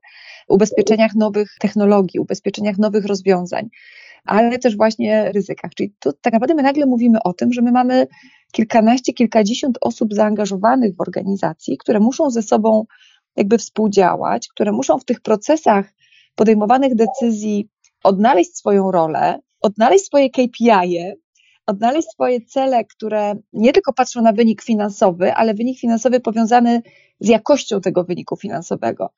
ubezpieczeniach 0.49 1.15
nowych 1.15 1.57
technologii, 1.61 2.21
ubezpieczeniach 2.21 2.79
nowych 2.79 3.05
rozwiązań 3.05 3.69
ale 4.25 4.59
też 4.59 4.77
właśnie 4.77 5.33
ryzykach. 5.33 5.71
Czyli 5.75 5.95
tu 6.01 6.13
tak 6.13 6.33
naprawdę 6.33 6.55
my 6.55 6.63
nagle 6.63 6.87
mówimy 6.87 7.23
o 7.23 7.33
tym, 7.33 7.53
że 7.53 7.63
my 7.63 7.73
mamy 7.73 8.07
kilkanaście, 8.53 9.13
kilkadziesiąt 9.13 9.79
osób 9.81 10.15
zaangażowanych 10.15 10.97
w 10.97 11.01
organizacji, 11.01 11.79
które 11.79 12.01
muszą 12.01 12.31
ze 12.31 12.43
sobą 12.43 12.85
jakby 13.37 13.59
współdziałać, 13.59 14.49
które 14.49 14.73
muszą 14.73 14.99
w 14.99 15.05
tych 15.05 15.21
procesach 15.21 15.93
podejmowanych 16.35 16.95
decyzji 16.95 17.69
odnaleźć 18.05 18.57
swoją 18.57 18.91
rolę, 18.91 19.41
odnaleźć 19.61 20.05
swoje 20.05 20.31
KPI, 20.31 20.99
odnaleźć 21.71 22.09
swoje 22.09 22.41
cele, 22.41 22.85
które 22.85 23.35
nie 23.53 23.73
tylko 23.73 23.93
patrzą 23.93 24.23
na 24.23 24.33
wynik 24.33 24.63
finansowy, 24.63 25.35
ale 25.35 25.55
wynik 25.55 25.79
finansowy 25.79 26.21
powiązany 26.21 26.83
z 27.21 27.29
jakością 27.29 27.81
tego 27.81 28.05
wyniku 28.05 28.37
finansowego. 28.37 29.11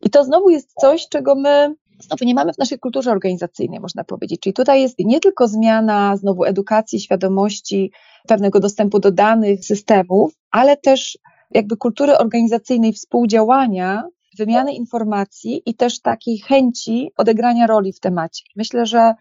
I 0.00 0.10
to 0.10 0.24
znowu 0.24 0.50
jest 0.50 0.72
coś, 0.80 1.08
czego 1.08 1.34
my 1.34 1.74
znowu 2.00 2.24
nie 2.24 2.34
mamy 2.34 2.52
w 2.52 2.58
naszej 2.58 2.78
kulturze 2.78 3.10
organizacyjnej, 3.10 3.80
można 3.80 4.04
powiedzieć. 4.04 4.40
Czyli 4.40 4.52
tutaj 4.52 4.82
jest 4.82 4.98
nie 4.98 5.20
tylko 5.20 5.48
zmiana 5.48 6.16
znowu 6.16 6.44
edukacji, 6.44 7.00
świadomości, 7.00 7.92
pewnego 8.28 8.60
dostępu 8.60 8.98
do 8.98 9.10
danych, 9.10 9.64
systemów, 9.64 10.32
ale 10.50 10.76
też 10.76 11.18
jakby 11.50 11.76
kultury 11.76 12.18
organizacyjnej 12.18 12.92
współdziałania 12.92 14.08
wymiany 14.38 14.74
informacji 14.74 15.62
i 15.66 15.74
też 15.74 16.00
takiej 16.00 16.38
chęci 16.38 17.10
odegrania 17.16 17.66
roli 17.66 17.92
w 17.92 18.00
temacie. 18.00 18.44
Myślę, 18.56 18.86
że 18.86 19.14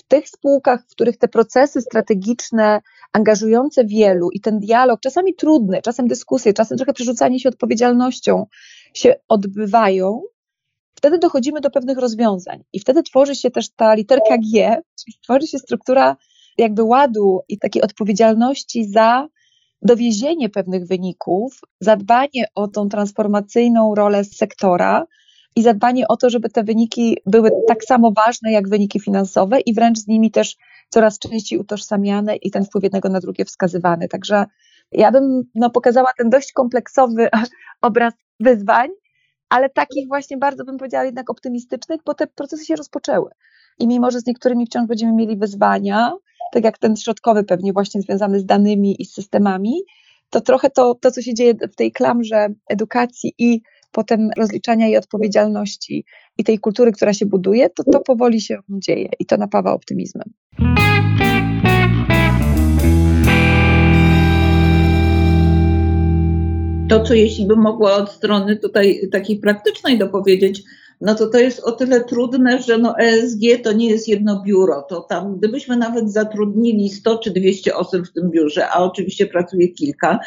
w 0.00 0.02
tych 0.02 0.28
spółkach, 0.28 0.84
w 0.88 0.90
których 0.90 1.18
te 1.18 1.28
procesy 1.28 1.80
strategiczne, 1.80 2.80
angażujące 3.12 3.84
wielu 3.84 4.30
i 4.30 4.40
ten 4.40 4.58
dialog, 4.58 5.00
czasami 5.00 5.34
trudny, 5.34 5.82
czasem 5.82 6.08
dyskusje, 6.08 6.52
czasem 6.52 6.78
trochę 6.78 6.92
przerzucanie 6.92 7.40
się 7.40 7.48
odpowiedzialnością 7.48 8.46
się 8.94 9.14
odbywają, 9.28 10.22
wtedy 10.94 11.18
dochodzimy 11.18 11.60
do 11.60 11.70
pewnych 11.70 11.98
rozwiązań. 11.98 12.64
I 12.72 12.80
wtedy 12.80 13.02
tworzy 13.02 13.34
się 13.34 13.50
też 13.50 13.70
ta 13.70 13.94
literka 13.94 14.38
G, 14.38 14.76
czyli 15.04 15.16
tworzy 15.22 15.46
się 15.46 15.58
struktura 15.58 16.16
jakby 16.58 16.82
ładu 16.82 17.40
i 17.48 17.58
takiej 17.58 17.82
odpowiedzialności 17.82 18.84
za 18.84 19.28
dowiezienie 19.82 20.48
pewnych 20.48 20.86
wyników, 20.86 21.60
zadbanie 21.80 22.44
o 22.54 22.68
tą 22.68 22.88
transformacyjną 22.88 23.94
rolę 23.94 24.24
sektora 24.24 25.06
i 25.56 25.62
zadbanie 25.62 26.08
o 26.08 26.16
to, 26.16 26.30
żeby 26.30 26.50
te 26.50 26.64
wyniki 26.64 27.16
były 27.26 27.50
tak 27.68 27.84
samo 27.84 28.12
ważne 28.26 28.52
jak 28.52 28.68
wyniki 28.68 29.00
finansowe 29.00 29.60
i 29.60 29.74
wręcz 29.74 29.98
z 29.98 30.06
nimi 30.06 30.30
też 30.30 30.56
coraz 30.88 31.18
częściej 31.18 31.58
utożsamiane 31.58 32.36
i 32.36 32.50
ten 32.50 32.64
wpływ 32.64 32.84
jednego 32.84 33.08
na 33.08 33.20
drugie 33.20 33.44
wskazywany. 33.44 34.08
Także 34.08 34.44
ja 34.92 35.12
bym 35.12 35.42
no, 35.54 35.70
pokazała 35.70 36.08
ten 36.18 36.30
dość 36.30 36.52
kompleksowy 36.52 37.28
obraz 37.82 38.14
wyzwań, 38.40 38.88
ale 39.48 39.68
takich 39.70 40.08
właśnie 40.08 40.36
bardzo 40.36 40.64
bym 40.64 40.78
powiedziała 40.78 41.04
jednak 41.04 41.30
optymistycznych, 41.30 42.00
bo 42.06 42.14
te 42.14 42.26
procesy 42.26 42.64
się 42.64 42.76
rozpoczęły. 42.76 43.30
I 43.78 43.86
mimo, 43.86 44.10
że 44.10 44.20
z 44.20 44.26
niektórymi 44.26 44.66
wciąż 44.66 44.86
będziemy 44.86 45.12
mieli 45.12 45.36
wyzwania, 45.36 46.12
tak 46.52 46.64
jak 46.64 46.78
ten 46.78 46.96
środkowy 46.96 47.44
pewnie 47.44 47.72
właśnie 47.72 48.02
związany 48.02 48.40
z 48.40 48.44
danymi 48.44 49.02
i 49.02 49.04
z 49.04 49.12
systemami, 49.12 49.82
to 50.30 50.40
trochę 50.40 50.70
to, 50.70 50.94
to 50.94 51.10
co 51.10 51.22
się 51.22 51.34
dzieje 51.34 51.54
w 51.54 51.76
tej 51.76 51.92
klamrze 51.92 52.48
edukacji 52.68 53.34
i 53.38 53.60
potem 53.92 54.30
rozliczania 54.36 54.88
i 54.88 54.96
odpowiedzialności 54.96 56.04
i 56.38 56.44
tej 56.44 56.58
kultury, 56.58 56.92
która 56.92 57.12
się 57.12 57.26
buduje, 57.26 57.70
to 57.70 57.84
to 57.92 58.00
powoli 58.00 58.40
się 58.40 58.58
dzieje 58.68 59.08
i 59.18 59.26
to 59.26 59.36
napawa 59.36 59.72
optymizmem. 59.72 60.30
To, 66.88 67.02
co 67.02 67.14
jeśli 67.14 67.46
bym 67.46 67.60
mogła 67.60 67.96
od 67.96 68.10
strony 68.10 68.56
tutaj 68.56 69.00
takiej 69.12 69.38
praktycznej 69.38 69.98
dopowiedzieć, 69.98 70.62
no 71.00 71.14
to 71.14 71.26
to 71.26 71.38
jest 71.38 71.60
o 71.60 71.72
tyle 71.72 72.04
trudne, 72.04 72.62
że 72.62 72.78
no 72.78 72.98
ESG 72.98 73.40
to 73.64 73.72
nie 73.72 73.90
jest 73.90 74.08
jedno 74.08 74.42
biuro. 74.42 74.82
To 74.88 75.00
tam, 75.00 75.36
gdybyśmy 75.38 75.76
nawet 75.76 76.12
zatrudnili 76.12 76.90
100 76.90 77.18
czy 77.18 77.30
200 77.30 77.76
osób 77.76 78.06
w 78.06 78.12
tym 78.12 78.30
biurze, 78.30 78.68
a 78.68 78.78
oczywiście 78.78 79.26
pracuje 79.26 79.68
kilka, 79.68 80.18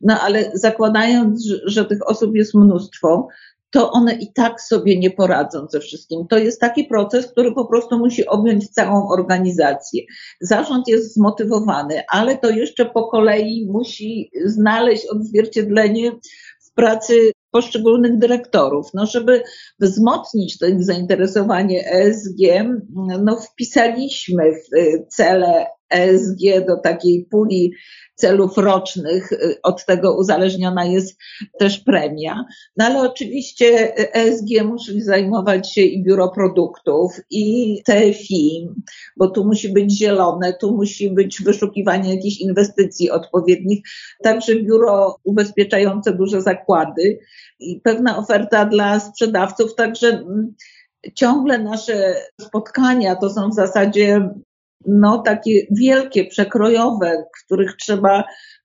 no 0.00 0.20
ale 0.20 0.50
zakładając, 0.54 1.44
że, 1.44 1.56
że 1.64 1.84
tych 1.84 2.08
osób 2.08 2.34
jest 2.34 2.54
mnóstwo, 2.54 3.28
to 3.70 3.90
one 3.90 4.14
i 4.14 4.32
tak 4.32 4.60
sobie 4.60 4.98
nie 4.98 5.10
poradzą 5.10 5.66
ze 5.70 5.80
wszystkim. 5.80 6.26
To 6.28 6.38
jest 6.38 6.60
taki 6.60 6.84
proces, 6.84 7.26
który 7.26 7.52
po 7.54 7.66
prostu 7.66 7.98
musi 7.98 8.26
objąć 8.26 8.68
całą 8.68 9.08
organizację. 9.08 10.02
Zarząd 10.40 10.88
jest 10.88 11.14
zmotywowany, 11.14 12.02
ale 12.10 12.38
to 12.38 12.50
jeszcze 12.50 12.84
po 12.84 13.08
kolei 13.08 13.66
musi 13.70 14.30
znaleźć 14.44 15.06
odzwierciedlenie 15.06 16.12
w 16.60 16.72
pracy 16.74 17.32
poszczególnych 17.52 18.18
dyrektorów. 18.18 18.86
No, 18.94 19.06
żeby 19.06 19.42
wzmocnić 19.80 20.58
to 20.58 20.66
zainteresowanie 20.78 21.90
ESG, 21.90 22.40
no, 23.22 23.36
wpisaliśmy 23.36 24.52
w 24.52 24.68
cele 25.14 25.66
ESG 25.92 26.66
do 26.66 26.76
takiej 26.76 27.26
puli 27.30 27.72
celów 28.14 28.56
rocznych, 28.56 29.32
y, 29.32 29.62
od 29.62 29.86
tego 29.86 30.16
uzależniona 30.16 30.84
jest 30.84 31.18
też 31.58 31.78
premia. 31.78 32.44
No 32.76 32.84
ale 32.84 33.00
oczywiście 33.00 33.96
ESG 34.14 34.64
musi 34.64 35.00
zajmować 35.00 35.72
się 35.72 35.80
i 35.80 36.02
biuro 36.02 36.28
produktów, 36.28 37.12
i 37.30 37.76
TFI, 37.84 38.68
bo 39.16 39.30
tu 39.30 39.44
musi 39.44 39.72
być 39.72 39.98
zielone, 39.98 40.52
tu 40.60 40.76
musi 40.76 41.10
być 41.10 41.42
wyszukiwanie 41.42 42.14
jakichś 42.14 42.40
inwestycji 42.40 43.10
odpowiednich, 43.10 43.82
także 44.22 44.56
biuro 44.56 45.16
ubezpieczające 45.24 46.12
duże 46.12 46.42
zakłady 46.42 47.18
i 47.60 47.80
pewna 47.80 48.18
oferta 48.18 48.64
dla 48.64 49.00
sprzedawców, 49.00 49.74
także 49.74 50.08
mm, 50.08 50.54
ciągle 51.14 51.58
nasze 51.58 52.14
spotkania 52.40 53.16
to 53.16 53.30
są 53.30 53.48
w 53.48 53.54
zasadzie 53.54 54.30
no, 54.86 55.18
takie 55.18 55.66
wielkie, 55.70 56.24
przekrojowe, 56.24 57.24
których 57.44 57.76
trzeba 57.76 58.24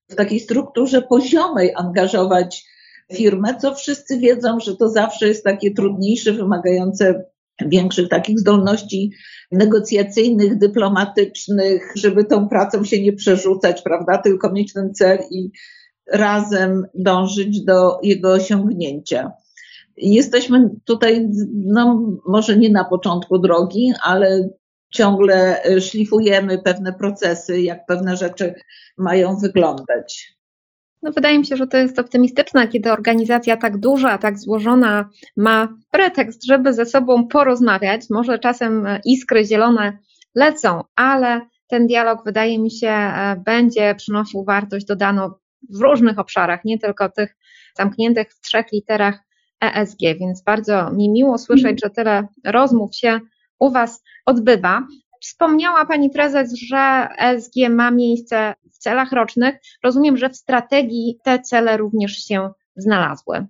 w 0.09 0.15
takiej 0.15 0.39
strukturze 0.39 1.01
poziomej 1.01 1.71
angażować 1.75 2.65
firmę, 3.13 3.55
co 3.61 3.75
wszyscy 3.75 4.17
wiedzą, 4.17 4.59
że 4.59 4.75
to 4.75 4.89
zawsze 4.89 5.27
jest 5.27 5.43
takie 5.43 5.71
trudniejsze, 5.71 6.33
wymagające 6.33 7.23
większych 7.65 8.09
takich 8.09 8.39
zdolności 8.39 9.11
negocjacyjnych, 9.51 10.57
dyplomatycznych, 10.57 11.91
żeby 11.95 12.23
tą 12.25 12.49
pracą 12.49 12.83
się 12.83 13.01
nie 13.01 13.13
przerzucać, 13.13 13.81
prawda, 13.81 14.17
tylko 14.17 14.51
mieć 14.51 14.73
ten 14.73 14.93
cel 14.93 15.19
i 15.31 15.51
razem 16.13 16.85
dążyć 16.93 17.63
do 17.63 17.99
jego 18.03 18.31
osiągnięcia. 18.31 19.31
Jesteśmy 19.97 20.69
tutaj, 20.85 21.29
no 21.53 22.11
może 22.25 22.57
nie 22.57 22.69
na 22.69 22.85
początku 22.85 23.39
drogi, 23.39 23.93
ale 24.03 24.49
ciągle 24.89 25.65
y, 25.65 25.81
szlifujemy 25.81 26.57
pewne 26.57 26.93
procesy, 26.93 27.61
jak 27.61 27.85
pewne 27.85 28.17
rzeczy 28.17 28.55
mają 28.97 29.37
wyglądać. 29.37 30.37
No 31.01 31.11
wydaje 31.11 31.39
mi 31.39 31.45
się, 31.45 31.57
że 31.57 31.67
to 31.67 31.77
jest 31.77 31.99
optymistyczne, 31.99 32.67
kiedy 32.67 32.91
organizacja 32.91 33.57
tak 33.57 33.77
duża, 33.77 34.17
tak 34.17 34.39
złożona 34.39 35.09
ma 35.37 35.77
pretekst, 35.91 36.45
żeby 36.45 36.73
ze 36.73 36.85
sobą 36.85 37.27
porozmawiać. 37.27 38.01
Może 38.09 38.39
czasem 38.39 38.85
e, 38.85 38.99
iskry 39.05 39.45
zielone 39.45 39.97
lecą, 40.35 40.83
ale 40.95 41.41
ten 41.67 41.87
dialog 41.87 42.25
wydaje 42.25 42.59
mi 42.59 42.71
się 42.71 42.89
e, 42.89 43.41
będzie 43.45 43.95
przynosił 43.95 44.43
wartość 44.43 44.85
dodaną 44.85 45.31
w 45.69 45.81
różnych 45.81 46.19
obszarach, 46.19 46.65
nie 46.65 46.79
tylko 46.79 47.09
tych 47.09 47.35
zamkniętych 47.77 48.33
w 48.33 48.41
trzech 48.41 48.65
literach 48.73 49.19
ESG, 49.61 49.99
więc 50.19 50.43
bardzo 50.43 50.91
mi 50.91 51.09
miło 51.09 51.37
słyszeć, 51.37 51.81
że 51.83 51.89
tyle 51.89 52.27
rozmów 52.45 52.95
się 52.95 53.19
u 53.59 53.71
Was 53.71 54.03
odbywa. 54.25 54.87
Wspomniała 55.21 55.85
Pani 55.85 56.09
Prezes, 56.09 56.53
że 56.53 57.07
ESG 57.19 57.53
ma 57.69 57.91
miejsce 57.91 58.53
w 58.73 58.77
celach 58.77 59.11
rocznych. 59.11 59.55
Rozumiem, 59.83 60.17
że 60.17 60.29
w 60.29 60.35
strategii 60.35 61.19
te 61.23 61.39
cele 61.39 61.77
również 61.77 62.11
się 62.11 62.49
znalazły. 62.75 63.47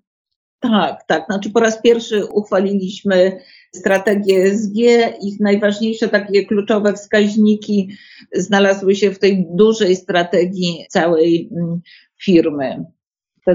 Tak, 0.59 1.03
tak. 1.07 1.25
Znaczy 1.25 1.49
po 1.49 1.59
raz 1.59 1.81
pierwszy 1.81 2.25
uchwaliliśmy 2.25 3.39
strategię 3.75 4.43
ESG. 4.43 4.75
Ich 5.23 5.39
najważniejsze 5.39 6.09
takie 6.09 6.45
kluczowe 6.45 6.93
wskaźniki 6.93 7.89
znalazły 8.33 8.95
się 8.95 9.11
w 9.11 9.19
tej 9.19 9.47
dużej 9.49 9.95
strategii 9.95 10.85
całej 10.89 11.49
mm, 11.51 11.81
firmy 12.23 12.85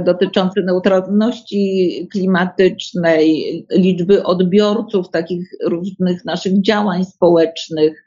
dotyczące 0.00 0.62
neutralności 0.62 2.09
klimatycznej, 2.12 3.66
liczby 3.70 4.24
odbiorców 4.24 5.11
takich 5.11 5.50
różnych 5.64 6.24
naszych 6.24 6.62
działań 6.62 7.05
społecznych. 7.05 8.05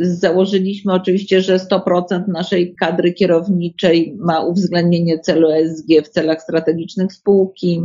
Założyliśmy 0.00 0.92
oczywiście, 0.92 1.42
że 1.42 1.56
100% 1.56 2.28
naszej 2.28 2.74
kadry 2.74 3.12
kierowniczej 3.12 4.16
ma 4.18 4.40
uwzględnienie 4.40 5.18
celu 5.18 5.50
ESG 5.50 5.86
w 6.04 6.08
celach 6.08 6.42
strategicznych 6.42 7.12
spółki. 7.12 7.82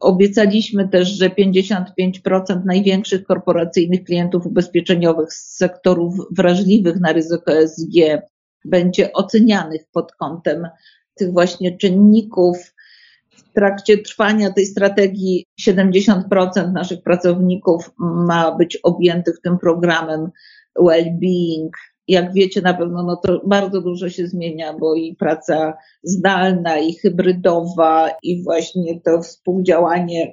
Obiecaliśmy 0.00 0.88
też, 0.88 1.08
że 1.08 1.28
55% 1.28 2.64
największych 2.64 3.24
korporacyjnych 3.24 4.04
klientów 4.04 4.46
ubezpieczeniowych 4.46 5.32
z 5.32 5.56
sektorów 5.56 6.14
wrażliwych 6.36 7.00
na 7.00 7.12
ryzyko 7.12 7.52
ESG 7.52 7.94
będzie 8.64 9.12
ocenianych 9.12 9.82
pod 9.92 10.12
kątem 10.12 10.66
tych 11.22 11.32
właśnie 11.32 11.78
czynników. 11.78 12.74
W 13.30 13.54
trakcie 13.54 13.98
trwania 13.98 14.52
tej 14.52 14.66
strategii 14.66 15.46
70% 15.68 16.72
naszych 16.72 17.02
pracowników 17.02 17.90
ma 17.98 18.56
być 18.56 18.78
objętych 18.82 19.40
tym 19.42 19.58
programem 19.58 20.30
well-being. 20.80 21.70
Jak 22.08 22.32
wiecie 22.32 22.60
na 22.60 22.74
pewno, 22.74 23.02
no 23.02 23.16
to 23.16 23.42
bardzo 23.46 23.80
dużo 23.80 24.08
się 24.08 24.26
zmienia, 24.26 24.72
bo 24.78 24.94
i 24.94 25.16
praca 25.16 25.74
zdalna, 26.02 26.78
i 26.78 26.94
hybrydowa, 26.94 28.10
i 28.22 28.42
właśnie 28.42 29.00
to 29.00 29.22
współdziałanie 29.22 30.32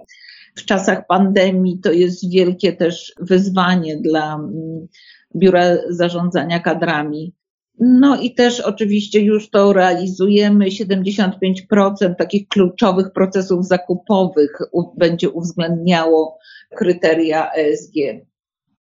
w 0.56 0.65
czasach 0.65 1.08
pandemii 1.08 1.80
to 1.80 1.91
jest 1.91 2.32
wielkie 2.32 2.73
też 2.73 3.13
wyzwanie 3.19 3.97
dla 3.97 4.36
mm, 4.36 4.88
Biura 5.36 5.63
Zarządzania 5.89 6.60
Kadrami. 6.60 7.34
No 7.80 8.22
i 8.22 8.34
też 8.34 8.60
oczywiście 8.60 9.22
już 9.22 9.50
to 9.50 9.74
realizujemy. 9.74 10.65
75% 10.65 12.15
takich 12.18 12.48
kluczowych 12.48 13.12
procesów 13.12 13.65
zakupowych 13.65 14.60
będzie 14.98 15.30
uwzględniało 15.30 16.38
kryteria 16.78 17.52
ESG. 17.52 17.94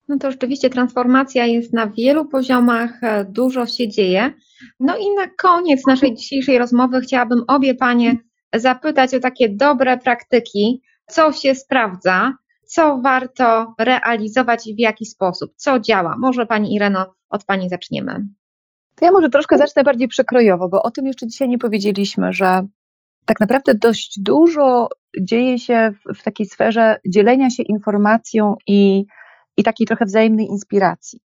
No 0.08 0.18
to 0.18 0.30
rzeczywiście 0.30 0.70
transformacja 0.70 1.46
jest 1.46 1.72
na 1.72 1.86
wielu 1.86 2.24
poziomach, 2.24 3.02
e, 3.02 3.24
dużo 3.24 3.66
się 3.66 3.88
dzieje. 3.88 4.32
No 4.80 4.96
i 4.96 5.14
na 5.14 5.26
koniec 5.38 5.86
naszej 5.86 6.14
dzisiejszej 6.14 6.58
rozmowy 6.58 7.00
chciałabym 7.00 7.44
obie 7.48 7.74
Panie 7.74 8.16
zapytać 8.54 9.14
o 9.14 9.20
takie 9.20 9.48
dobre 9.48 9.98
praktyki, 9.98 10.82
co 11.06 11.32
się 11.32 11.54
sprawdza, 11.54 12.32
co 12.66 13.00
warto 13.00 13.74
realizować 13.78 14.66
i 14.66 14.74
w 14.74 14.78
jaki 14.78 15.06
sposób, 15.06 15.52
co 15.56 15.80
działa. 15.80 16.16
Może 16.18 16.46
Pani 16.46 16.74
Ireno, 16.74 17.14
od 17.30 17.44
Pani 17.44 17.68
zaczniemy. 17.68 18.28
To 18.98 19.04
ja 19.04 19.12
może 19.12 19.28
troszkę 19.28 19.58
zacznę 19.58 19.84
bardziej 19.84 20.08
przekrojowo, 20.08 20.68
bo 20.68 20.82
o 20.82 20.90
tym 20.90 21.06
jeszcze 21.06 21.26
dzisiaj 21.26 21.48
nie 21.48 21.58
powiedzieliśmy, 21.58 22.32
że 22.32 22.66
tak 23.24 23.40
naprawdę 23.40 23.74
dość 23.74 24.20
dużo 24.20 24.88
dzieje 25.20 25.58
się 25.58 25.92
w, 25.92 26.18
w 26.18 26.22
takiej 26.22 26.46
sferze 26.46 27.00
dzielenia 27.08 27.50
się 27.50 27.62
informacją 27.62 28.54
i, 28.66 29.04
i 29.56 29.62
takiej 29.62 29.86
trochę 29.86 30.04
wzajemnej 30.04 30.46
inspiracji. 30.46 31.20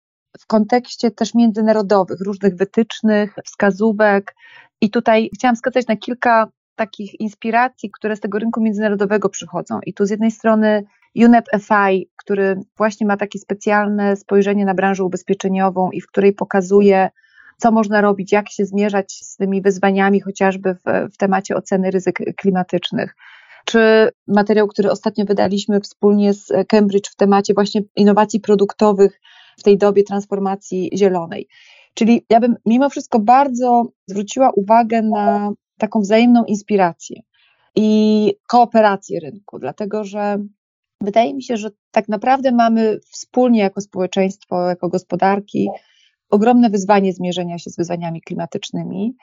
W 0.40 0.46
kontekście 0.46 1.10
też 1.10 1.34
międzynarodowych, 1.34 2.20
różnych 2.20 2.56
wytycznych, 2.56 3.34
wskazówek. 3.44 4.34
I 4.80 4.90
tutaj 4.90 5.30
chciałam 5.34 5.56
wskazać 5.56 5.86
na 5.86 5.96
kilka 5.96 6.48
takich 6.76 7.20
inspiracji, 7.20 7.90
które 7.90 8.16
z 8.16 8.20
tego 8.20 8.38
rynku 8.38 8.60
międzynarodowego 8.60 9.28
przychodzą. 9.28 9.78
I 9.86 9.94
tu 9.94 10.06
z 10.06 10.10
jednej 10.10 10.30
strony 10.30 10.84
UNEP 11.14 11.44
FI, 11.60 12.10
który 12.16 12.60
właśnie 12.76 13.06
ma 13.06 13.16
takie 13.16 13.38
specjalne 13.38 14.16
spojrzenie 14.16 14.64
na 14.64 14.74
branżę 14.74 15.04
ubezpieczeniową 15.04 15.90
i 15.90 16.00
w 16.00 16.06
której 16.06 16.32
pokazuje, 16.32 17.10
co 17.58 17.70
można 17.70 18.00
robić, 18.00 18.32
jak 18.32 18.50
się 18.50 18.64
zmierzać 18.64 19.12
z 19.12 19.36
tymi 19.36 19.62
wyzwaniami, 19.62 20.20
chociażby 20.20 20.74
w, 20.74 21.12
w 21.14 21.16
temacie 21.16 21.56
oceny 21.56 21.90
ryzyk 21.90 22.18
klimatycznych. 22.36 23.14
Czy 23.64 24.08
materiał, 24.28 24.68
który 24.68 24.90
ostatnio 24.90 25.24
wydaliśmy 25.24 25.80
wspólnie 25.80 26.34
z 26.34 26.52
Cambridge 26.68 27.10
w 27.10 27.16
temacie 27.16 27.54
właśnie 27.54 27.80
innowacji 27.96 28.40
produktowych 28.40 29.20
w 29.58 29.62
tej 29.62 29.78
dobie 29.78 30.04
transformacji 30.04 30.90
zielonej. 30.94 31.48
Czyli 31.94 32.26
ja 32.30 32.40
bym 32.40 32.56
mimo 32.66 32.90
wszystko 32.90 33.18
bardzo 33.18 33.84
zwróciła 34.06 34.50
uwagę 34.50 35.02
na 35.02 35.52
taką 35.78 36.00
wzajemną 36.00 36.44
inspirację 36.44 37.20
i 37.76 38.32
kooperację 38.48 39.20
rynku, 39.20 39.58
dlatego 39.58 40.04
że 40.04 40.38
wydaje 41.00 41.34
mi 41.34 41.42
się, 41.42 41.56
że 41.56 41.70
tak 41.90 42.08
naprawdę 42.08 42.52
mamy 42.52 42.98
wspólnie 43.10 43.60
jako 43.60 43.80
społeczeństwo, 43.80 44.68
jako 44.68 44.88
gospodarki 44.88 45.68
ogromne 46.30 46.70
wyzwanie 46.70 47.12
zmierzenia 47.12 47.58
się 47.58 47.70
z 47.70 47.76
wyzwaniami 47.76 48.22
klimatycznymi 48.22 49.16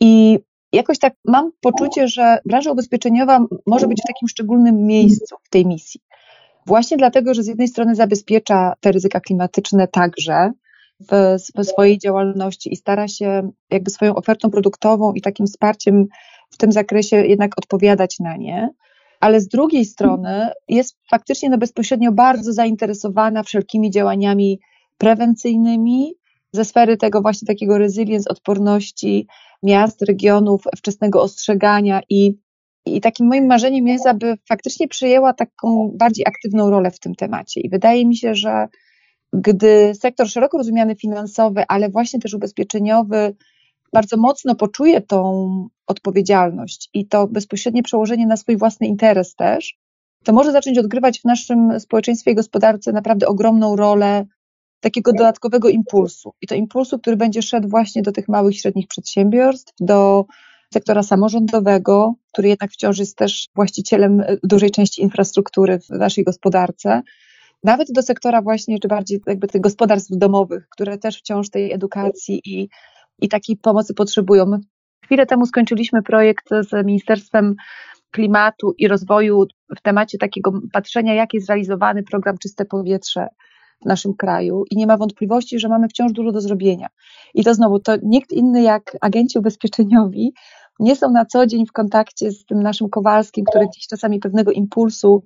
i 0.00 0.38
jakoś 0.72 0.98
tak 0.98 1.14
mam 1.24 1.50
poczucie, 1.60 2.08
że 2.08 2.38
branża 2.46 2.72
ubezpieczeniowa 2.72 3.44
może 3.66 3.86
być 3.86 4.00
w 4.00 4.06
takim 4.06 4.28
szczególnym 4.28 4.86
miejscu 4.86 5.36
w 5.42 5.48
tej 5.48 5.66
misji. 5.66 6.00
Właśnie 6.66 6.96
dlatego, 6.96 7.34
że 7.34 7.42
z 7.42 7.46
jednej 7.46 7.68
strony 7.68 7.94
zabezpiecza 7.94 8.72
te 8.80 8.92
ryzyka 8.92 9.20
klimatyczne 9.20 9.88
także 9.88 10.52
w, 11.00 11.36
w 11.56 11.64
swojej 11.64 11.98
działalności 11.98 12.72
i 12.72 12.76
stara 12.76 13.08
się 13.08 13.50
jakby 13.70 13.90
swoją 13.90 14.14
ofertą 14.14 14.50
produktową 14.50 15.12
i 15.12 15.20
takim 15.20 15.46
wsparciem 15.46 16.06
w 16.50 16.56
tym 16.56 16.72
zakresie 16.72 17.16
jednak 17.16 17.58
odpowiadać 17.58 18.18
na 18.20 18.36
nie, 18.36 18.68
ale 19.20 19.40
z 19.40 19.48
drugiej 19.48 19.84
strony 19.84 20.50
jest 20.68 20.96
faktycznie 21.10 21.50
no 21.50 21.58
bezpośrednio 21.58 22.12
bardzo 22.12 22.52
zainteresowana 22.52 23.42
wszelkimi 23.42 23.90
działaniami 23.90 24.60
prewencyjnymi, 24.98 26.14
ze 26.52 26.64
sfery 26.64 26.96
tego 26.96 27.22
właśnie 27.22 27.46
takiego 27.46 27.78
resilience, 27.78 28.30
odporności 28.30 29.26
miast, 29.62 30.02
regionów, 30.02 30.62
wczesnego 30.76 31.22
ostrzegania 31.22 32.00
i, 32.08 32.38
i 32.86 33.00
takim 33.00 33.26
moim 33.26 33.46
marzeniem 33.46 33.88
jest, 33.88 34.06
aby 34.06 34.34
faktycznie 34.48 34.88
przyjęła 34.88 35.32
taką 35.32 35.90
bardziej 35.94 36.26
aktywną 36.26 36.70
rolę 36.70 36.90
w 36.90 37.00
tym 37.00 37.14
temacie. 37.14 37.60
I 37.60 37.68
wydaje 37.68 38.06
mi 38.06 38.16
się, 38.16 38.34
że 38.34 38.68
gdy 39.32 39.94
sektor 39.94 40.28
szeroko 40.28 40.58
rozumiany 40.58 40.96
finansowy, 40.96 41.64
ale 41.68 41.90
właśnie 41.90 42.20
też 42.20 42.34
ubezpieczeniowy 42.34 43.36
bardzo 43.92 44.16
mocno 44.16 44.54
poczuje 44.54 45.00
tą 45.00 45.48
odpowiedzialność 45.86 46.90
i 46.94 47.06
to 47.06 47.26
bezpośrednie 47.26 47.82
przełożenie 47.82 48.26
na 48.26 48.36
swój 48.36 48.56
własny 48.56 48.86
interes 48.86 49.34
też, 49.34 49.74
to 50.24 50.32
może 50.32 50.52
zacząć 50.52 50.78
odgrywać 50.78 51.20
w 51.20 51.24
naszym 51.24 51.80
społeczeństwie 51.80 52.30
i 52.30 52.34
gospodarce 52.34 52.92
naprawdę 52.92 53.26
ogromną 53.26 53.76
rolę 53.76 54.26
takiego 54.80 55.12
dodatkowego 55.12 55.68
impulsu. 55.68 56.34
I 56.40 56.46
to 56.46 56.54
impulsu, 56.54 56.98
który 56.98 57.16
będzie 57.16 57.42
szedł 57.42 57.68
właśnie 57.68 58.02
do 58.02 58.12
tych 58.12 58.28
małych 58.28 58.54
i 58.54 58.58
średnich 58.58 58.88
przedsiębiorstw, 58.88 59.72
do 59.80 60.24
sektora 60.74 61.02
samorządowego, 61.02 62.14
który 62.32 62.48
jednak 62.48 62.70
wciąż 62.70 62.98
jest 62.98 63.16
też 63.16 63.48
właścicielem 63.54 64.22
dużej 64.42 64.70
części 64.70 65.02
infrastruktury 65.02 65.78
w 65.78 65.88
naszej 65.90 66.24
gospodarce, 66.24 67.02
nawet 67.64 67.88
do 67.92 68.02
sektora 68.02 68.42
właśnie, 68.42 68.78
czy 68.78 68.88
bardziej 68.88 69.20
jakby 69.26 69.48
tych 69.48 69.60
gospodarstw 69.60 70.10
domowych, 70.16 70.68
które 70.68 70.98
też 70.98 71.18
wciąż 71.18 71.50
tej 71.50 71.72
edukacji 71.72 72.40
i, 72.44 72.68
i 73.18 73.28
takiej 73.28 73.56
pomocy 73.56 73.94
potrzebują. 73.94 74.44
Chwilę 75.04 75.26
temu 75.26 75.46
skończyliśmy 75.46 76.02
projekt 76.02 76.48
z 76.48 76.86
Ministerstwem 76.86 77.54
Klimatu 78.10 78.74
i 78.78 78.88
Rozwoju 78.88 79.44
w 79.78 79.80
temacie 79.82 80.18
takiego 80.18 80.52
patrzenia, 80.72 81.14
jak 81.14 81.34
jest 81.34 81.48
realizowany 81.48 82.02
program 82.02 82.38
Czyste 82.38 82.64
Powietrze 82.64 83.26
w 83.82 83.86
naszym 83.86 84.14
kraju 84.14 84.64
i 84.70 84.76
nie 84.76 84.86
ma 84.86 84.96
wątpliwości, 84.96 85.58
że 85.58 85.68
mamy 85.68 85.88
wciąż 85.88 86.12
dużo 86.12 86.32
do 86.32 86.40
zrobienia. 86.40 86.88
I 87.34 87.44
to 87.44 87.54
znowu, 87.54 87.78
to 87.78 87.92
nikt 88.02 88.32
inny 88.32 88.62
jak 88.62 88.96
agenci 89.00 89.38
ubezpieczeniowi 89.38 90.32
nie 90.80 90.96
są 90.96 91.10
na 91.10 91.24
co 91.24 91.46
dzień 91.46 91.66
w 91.66 91.72
kontakcie 91.72 92.30
z 92.30 92.44
tym 92.44 92.62
naszym 92.62 92.88
Kowalskim, 92.88 93.44
który 93.44 93.66
gdzieś 93.66 93.86
czasami 93.86 94.20
pewnego 94.20 94.52
impulsu 94.52 95.22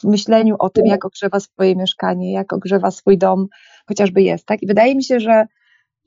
w 0.00 0.04
myśleniu 0.04 0.56
o 0.58 0.70
tym, 0.70 0.86
jak 0.86 1.04
ogrzewa 1.04 1.40
swoje 1.40 1.76
mieszkanie, 1.76 2.32
jak 2.32 2.52
ogrzewa 2.52 2.90
swój 2.90 3.18
dom, 3.18 3.46
chociażby 3.86 4.22
jest. 4.22 4.46
Tak? 4.46 4.62
I 4.62 4.66
wydaje 4.66 4.94
mi 4.94 5.04
się, 5.04 5.20
że 5.20 5.46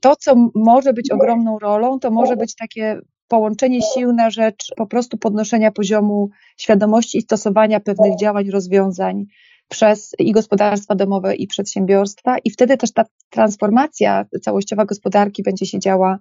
to, 0.00 0.16
co 0.16 0.50
może 0.54 0.92
być 0.92 1.10
ogromną 1.10 1.58
rolą, 1.58 1.98
to 1.98 2.10
może 2.10 2.36
być 2.36 2.54
takie 2.54 3.00
połączenie 3.28 3.82
sił 3.82 4.12
na 4.12 4.30
rzecz 4.30 4.72
po 4.76 4.86
prostu 4.86 5.18
podnoszenia 5.18 5.72
poziomu 5.72 6.30
świadomości 6.56 7.18
i 7.18 7.22
stosowania 7.22 7.80
pewnych 7.80 8.18
działań, 8.18 8.50
rozwiązań 8.50 9.24
przez 9.72 10.14
i 10.18 10.32
gospodarstwa 10.32 10.94
domowe, 10.94 11.34
i 11.34 11.46
przedsiębiorstwa, 11.46 12.38
i 12.44 12.50
wtedy 12.50 12.76
też 12.76 12.92
ta 12.92 13.04
transformacja 13.30 14.24
całościowa 14.42 14.84
gospodarki 14.84 15.42
będzie 15.42 15.66
się 15.66 15.78
działa 15.78 16.18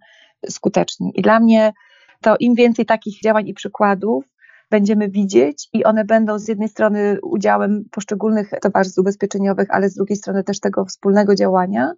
skutecznie. 0.49 1.11
I 1.15 1.21
dla 1.21 1.39
mnie 1.39 1.73
to 2.21 2.35
im 2.39 2.55
więcej 2.55 2.85
takich 2.85 3.21
działań 3.21 3.47
i 3.47 3.53
przykładów 3.53 4.25
będziemy 4.69 5.09
widzieć, 5.09 5.69
i 5.73 5.83
one 5.83 6.05
będą 6.05 6.39
z 6.39 6.47
jednej 6.47 6.69
strony 6.69 7.17
udziałem 7.23 7.85
poszczególnych 7.91 8.51
towarzystw 8.61 8.99
ubezpieczeniowych, 8.99 9.67
ale 9.71 9.89
z 9.89 9.95
drugiej 9.95 10.17
strony 10.17 10.43
też 10.43 10.59
tego 10.59 10.85
wspólnego 10.85 11.35
działania, 11.35 11.93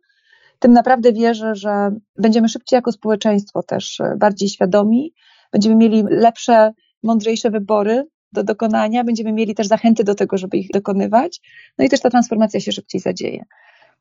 tym 0.60 0.74
naprawdę 0.74 1.14
wierzę, 1.14 1.56
że 1.56 1.92
będziemy 2.18 2.50
szybciej 2.50 2.78
jako 2.78 2.92
społeczeństwo 2.92 3.64
też 3.64 4.02
bardziej 4.18 4.50
świadomi, 4.50 5.14
będziemy 5.52 5.76
mieli 5.76 6.04
lepsze, 6.10 6.72
mądrzejsze 7.04 7.50
wybory 7.50 8.08
do 8.34 8.44
dokonania, 8.44 9.04
będziemy 9.04 9.34
mieli 9.34 9.56
też 9.56 9.68
zachęty 9.68 10.04
do 10.04 10.16
tego, 10.16 10.38
żeby 10.38 10.58
ich 10.58 10.70
dokonywać, 10.74 11.40
no 11.78 11.86
i 11.86 11.90
też 11.90 12.02
ta 12.02 12.10
transformacja 12.10 12.60
się 12.60 12.72
szybciej 12.72 13.02
zadzieje. 13.02 13.44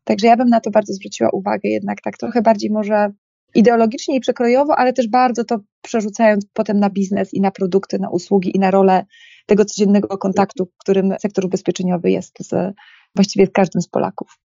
Także 0.05 0.27
ja 0.27 0.37
bym 0.37 0.49
na 0.49 0.61
to 0.61 0.71
bardzo 0.71 0.93
zwróciła 0.93 1.31
uwagę, 1.31 1.69
jednak 1.69 2.01
tak 2.01 2.19
trochę 2.19 2.43
bardziej 2.43 2.71
może 2.71 3.13
ideologicznie 3.55 4.17
i 4.17 4.21
przekrojowo, 4.21 4.79
ale 4.79 4.93
też 4.93 5.09
bardzo 5.09 5.45
to 5.45 5.59
przerzucając 5.83 6.47
potem 6.53 6.81
na 6.81 6.91
biznes 6.91 7.35
i 7.35 7.41
na 7.41 7.51
produkty, 7.51 7.99
na 7.99 8.11
usługi 8.11 8.57
i 8.57 8.59
na 8.59 8.71
rolę 8.71 9.05
tego 9.47 9.65
codziennego 9.65 10.19
kontaktu, 10.19 10.69
którym 10.79 11.15
sektor 11.21 11.45
ubezpieczeniowy 11.45 12.11
jest 12.11 12.35
z 12.41 12.75
właściwie 13.15 13.49
każdym 13.49 13.83
z 13.83 13.89
Polaków. 13.89 14.39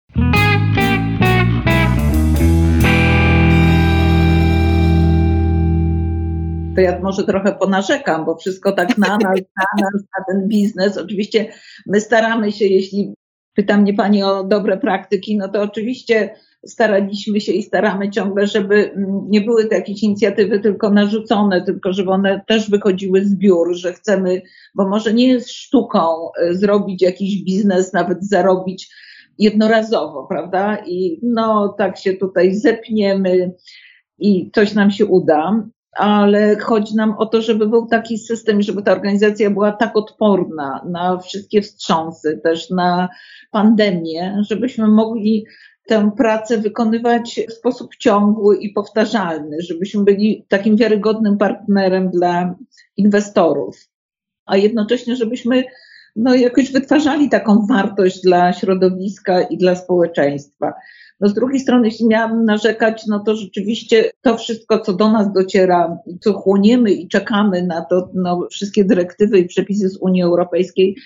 To 6.76 6.80
ja 6.80 7.00
może 7.00 7.24
trochę 7.24 7.52
ponarzekam, 7.52 8.24
bo 8.24 8.36
wszystko 8.36 8.72
tak 8.72 8.98
na 8.98 9.08
nas, 9.08 9.40
na 9.60 9.82
nas, 9.82 10.02
na 10.18 10.24
ten 10.28 10.48
biznes. 10.48 10.98
Oczywiście 10.98 11.52
my 11.86 12.00
staramy 12.00 12.52
się, 12.52 12.64
jeśli 12.64 13.14
pyta 13.54 13.76
mnie 13.76 13.94
Pani 13.94 14.22
o 14.22 14.44
dobre 14.44 14.76
praktyki, 14.76 15.36
no 15.36 15.48
to 15.48 15.62
oczywiście 15.62 16.36
staraliśmy 16.66 17.40
się 17.40 17.52
i 17.52 17.62
staramy 17.62 18.10
ciągle, 18.10 18.46
żeby 18.46 18.94
nie 19.28 19.40
były 19.40 19.66
to 19.66 19.74
jakieś 19.74 20.02
inicjatywy 20.02 20.60
tylko 20.60 20.90
narzucone, 20.90 21.64
tylko 21.64 21.92
żeby 21.92 22.10
one 22.10 22.40
też 22.48 22.70
wychodziły 22.70 23.24
z 23.24 23.34
biur, 23.34 23.74
że 23.74 23.92
chcemy, 23.92 24.42
bo 24.74 24.88
może 24.88 25.14
nie 25.14 25.28
jest 25.28 25.50
sztuką 25.50 26.00
e, 26.40 26.54
zrobić 26.54 27.02
jakiś 27.02 27.44
biznes, 27.44 27.92
nawet 27.92 28.28
zarobić 28.28 28.88
jednorazowo, 29.38 30.26
prawda? 30.28 30.76
I 30.86 31.20
no 31.22 31.74
tak 31.78 31.98
się 31.98 32.12
tutaj 32.12 32.54
zepniemy 32.54 33.52
i 34.18 34.50
coś 34.54 34.74
nam 34.74 34.90
się 34.90 35.06
uda 35.06 35.66
ale 35.96 36.56
chodzi 36.56 36.96
nam 36.96 37.14
o 37.18 37.26
to, 37.26 37.42
żeby 37.42 37.66
był 37.66 37.86
taki 37.86 38.18
system, 38.18 38.62
żeby 38.62 38.82
ta 38.82 38.92
organizacja 38.92 39.50
była 39.50 39.72
tak 39.72 39.96
odporna 39.96 40.84
na 40.90 41.18
wszystkie 41.18 41.62
wstrząsy, 41.62 42.40
też 42.44 42.70
na 42.70 43.08
pandemię, 43.50 44.42
żebyśmy 44.48 44.88
mogli 44.88 45.46
tę 45.86 46.10
pracę 46.16 46.58
wykonywać 46.58 47.40
w 47.48 47.52
sposób 47.52 47.96
ciągły 47.96 48.56
i 48.56 48.72
powtarzalny, 48.72 49.56
żebyśmy 49.60 50.04
byli 50.04 50.44
takim 50.48 50.76
wiarygodnym 50.76 51.38
partnerem 51.38 52.10
dla 52.10 52.54
inwestorów, 52.96 53.88
a 54.46 54.56
jednocześnie, 54.56 55.16
żebyśmy 55.16 55.64
no, 56.16 56.34
jakoś 56.34 56.72
wytwarzali 56.72 57.28
taką 57.28 57.66
wartość 57.66 58.22
dla 58.22 58.52
środowiska 58.52 59.40
i 59.40 59.58
dla 59.58 59.74
społeczeństwa. 59.74 60.72
No 61.20 61.28
z 61.28 61.34
drugiej 61.34 61.60
strony, 61.60 61.88
jeśli 61.88 62.06
miałabym 62.06 62.44
narzekać, 62.44 63.06
no 63.06 63.20
to 63.20 63.36
rzeczywiście 63.36 64.10
to 64.22 64.36
wszystko, 64.36 64.80
co 64.80 64.92
do 64.92 65.12
nas 65.12 65.32
dociera, 65.32 65.98
co 66.20 66.32
chłoniemy 66.32 66.92
i 66.92 67.08
czekamy 67.08 67.62
na 67.62 67.84
to, 67.84 68.10
no, 68.14 68.46
wszystkie 68.50 68.84
dyrektywy 68.84 69.38
i 69.38 69.48
przepisy 69.48 69.88
z 69.88 69.96
Unii 69.96 70.22
Europejskiej, 70.22 70.96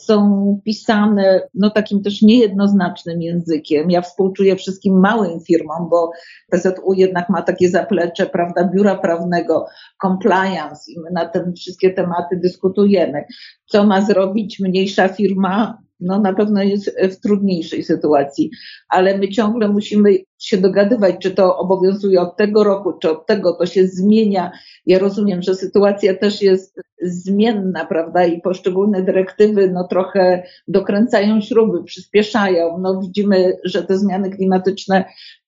są 0.00 0.60
pisane 0.64 1.48
no, 1.54 1.70
takim 1.70 2.02
też 2.02 2.22
niejednoznacznym 2.22 3.22
językiem. 3.22 3.90
Ja 3.90 4.00
współczuję 4.00 4.56
wszystkim 4.56 5.00
małym 5.00 5.40
firmom, 5.40 5.88
bo 5.90 6.10
PZU 6.50 6.92
jednak 6.92 7.28
ma 7.28 7.42
takie 7.42 7.68
zaplecze, 7.68 8.26
prawda, 8.26 8.70
biura 8.74 8.94
prawnego, 8.94 9.66
compliance 10.02 10.92
i 10.92 11.00
my 11.00 11.10
na 11.12 11.26
te 11.26 11.52
wszystkie 11.52 11.90
tematy 11.90 12.36
dyskutujemy. 12.36 13.24
Co 13.66 13.86
ma 13.86 14.02
zrobić 14.02 14.60
mniejsza 14.60 15.08
firma? 15.08 15.78
No 16.00 16.20
na 16.20 16.32
pewno 16.32 16.62
jest 16.62 16.96
w 17.00 17.20
trudniejszej 17.20 17.82
sytuacji, 17.82 18.50
ale 18.88 19.18
my 19.18 19.28
ciągle 19.28 19.68
musimy 19.68 20.16
się 20.38 20.56
dogadywać, 20.56 21.16
czy 21.22 21.30
to 21.30 21.58
obowiązuje 21.58 22.20
od 22.20 22.36
tego 22.36 22.64
roku, 22.64 22.92
czy 22.92 23.10
od 23.10 23.26
tego, 23.26 23.52
to 23.52 23.66
się 23.66 23.86
zmienia. 23.86 24.50
Ja 24.86 24.98
rozumiem, 24.98 25.42
że 25.42 25.54
sytuacja 25.54 26.14
też 26.14 26.42
jest 26.42 26.80
zmienna, 27.02 27.84
prawda, 27.84 28.24
i 28.24 28.40
poszczególne 28.40 29.02
dyrektywy 29.02 29.70
no 29.70 29.88
trochę 29.88 30.42
dokręcają 30.68 31.40
śruby, 31.40 31.84
przyspieszają. 31.84 32.78
No 32.78 33.00
widzimy, 33.00 33.56
że 33.64 33.82
te 33.82 33.98
zmiany 33.98 34.30
klimatyczne 34.30 35.04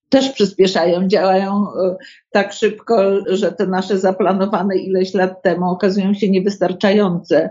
też 0.09 0.31
przyspieszają, 0.31 1.09
działają 1.09 1.53
e, 1.53 1.97
tak 2.31 2.53
szybko, 2.53 3.21
że 3.27 3.53
te 3.53 3.67
nasze 3.67 3.99
zaplanowane 3.99 4.77
ileś 4.77 5.15
lat 5.15 5.43
temu 5.43 5.71
okazują 5.71 6.15
się 6.15 6.31
niewystarczające. 6.31 7.51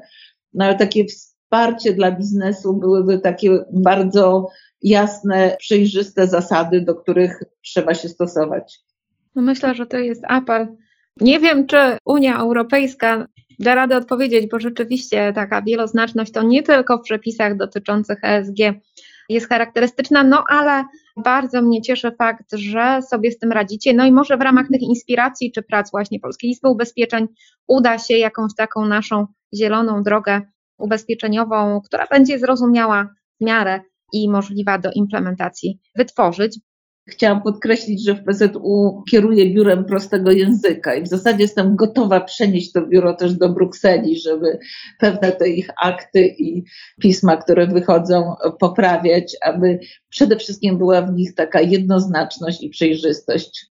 No 0.54 0.66
ale 0.66 0.76
takie 0.76 1.06
wsparcie 1.50 1.94
dla 1.94 2.12
biznesu 2.12 2.74
byłyby 2.74 3.20
takie 3.20 3.66
bardzo 3.74 4.48
jasne, 4.82 5.56
przejrzyste 5.60 6.28
zasady, 6.28 6.82
do 6.82 6.96
których 6.96 7.44
trzeba 7.62 7.94
się 7.94 8.10
stosować. 8.10 8.80
No 9.36 9.42
myślę, 9.42 9.76
że 9.76 9.86
to 9.86 9.98
jest 9.98 10.24
apel. 10.28 10.68
Nie 11.22 11.40
wiem, 11.40 11.68
czy 11.68 11.78
Unia 12.06 12.40
Europejska 12.40 13.28
da 13.60 13.76
radę 13.76 13.98
odpowiedzieć, 13.98 14.50
bo 14.52 14.60
rzeczywiście 14.60 15.34
taka 15.34 15.62
wieloznaczność 15.62 16.32
to 16.32 16.44
nie 16.44 16.64
tylko 16.64 16.98
w 16.98 17.02
przepisach 17.02 17.58
dotyczących 17.58 18.18
ESG 18.24 18.58
jest 19.30 19.50
charakterystyczna, 19.50 20.24
no 20.24 20.44
ale 20.50 20.84
bardzo 21.18 21.62
mnie 21.62 21.82
cieszy 21.82 22.12
fakt, 22.12 22.54
że 22.54 23.02
sobie 23.02 23.32
z 23.32 23.40
tym 23.40 23.52
radzicie. 23.52 23.94
No 23.94 24.06
i 24.06 24.12
może 24.12 24.38
w 24.38 24.42
ramach 24.42 24.68
tych 24.68 24.82
inspiracji 24.82 25.52
czy 25.52 25.62
prac 25.62 25.92
właśnie 25.92 26.20
Polskiej 26.20 26.50
Izby 26.52 26.70
Ubezpieczeń 26.70 27.28
uda 27.68 27.98
się 27.98 28.18
jakąś 28.18 28.56
taką 28.58 28.86
naszą 28.86 29.28
zieloną 29.56 30.04
drogę 30.04 30.42
ubezpieczeniową, 30.80 31.82
która 31.82 32.08
będzie 32.12 32.40
zrozumiała 32.40 33.10
w 33.42 33.46
miarę 33.46 33.82
i 34.14 34.30
możliwa 34.30 34.78
do 34.78 34.92
implementacji, 34.92 35.80
wytworzyć. 35.96 36.60
Chciałam 37.10 37.42
podkreślić, 37.42 38.06
że 38.06 38.16
w 38.16 38.24
PZU 38.24 39.04
kieruję 39.12 39.54
biurem 39.54 39.86
prostego 39.86 40.32
języka 40.32 40.96
i 40.96 41.04
w 41.04 41.08
zasadzie 41.08 41.42
jestem 41.42 41.76
gotowa 41.76 42.22
przenieść 42.22 42.72
to 42.72 42.88
biuro 42.88 43.14
też 43.14 43.34
do 43.34 43.50
Brukseli, 43.50 44.20
żeby 44.20 44.60
pewne 45.00 45.32
te 45.32 45.50
ich 45.50 45.70
akty 45.82 46.28
i 46.28 46.64
pisma, 47.02 47.38
które 47.38 47.68
wychodzą, 47.68 48.36
poprawiać, 48.60 49.38
aby 49.42 49.80
przede 50.10 50.36
wszystkim 50.36 50.78
była 50.78 51.02
w 51.02 51.14
nich 51.14 51.36
taka 51.36 51.62
jednoznaczność 51.62 52.64
i 52.64 52.70
przejrzystość. 52.70 53.66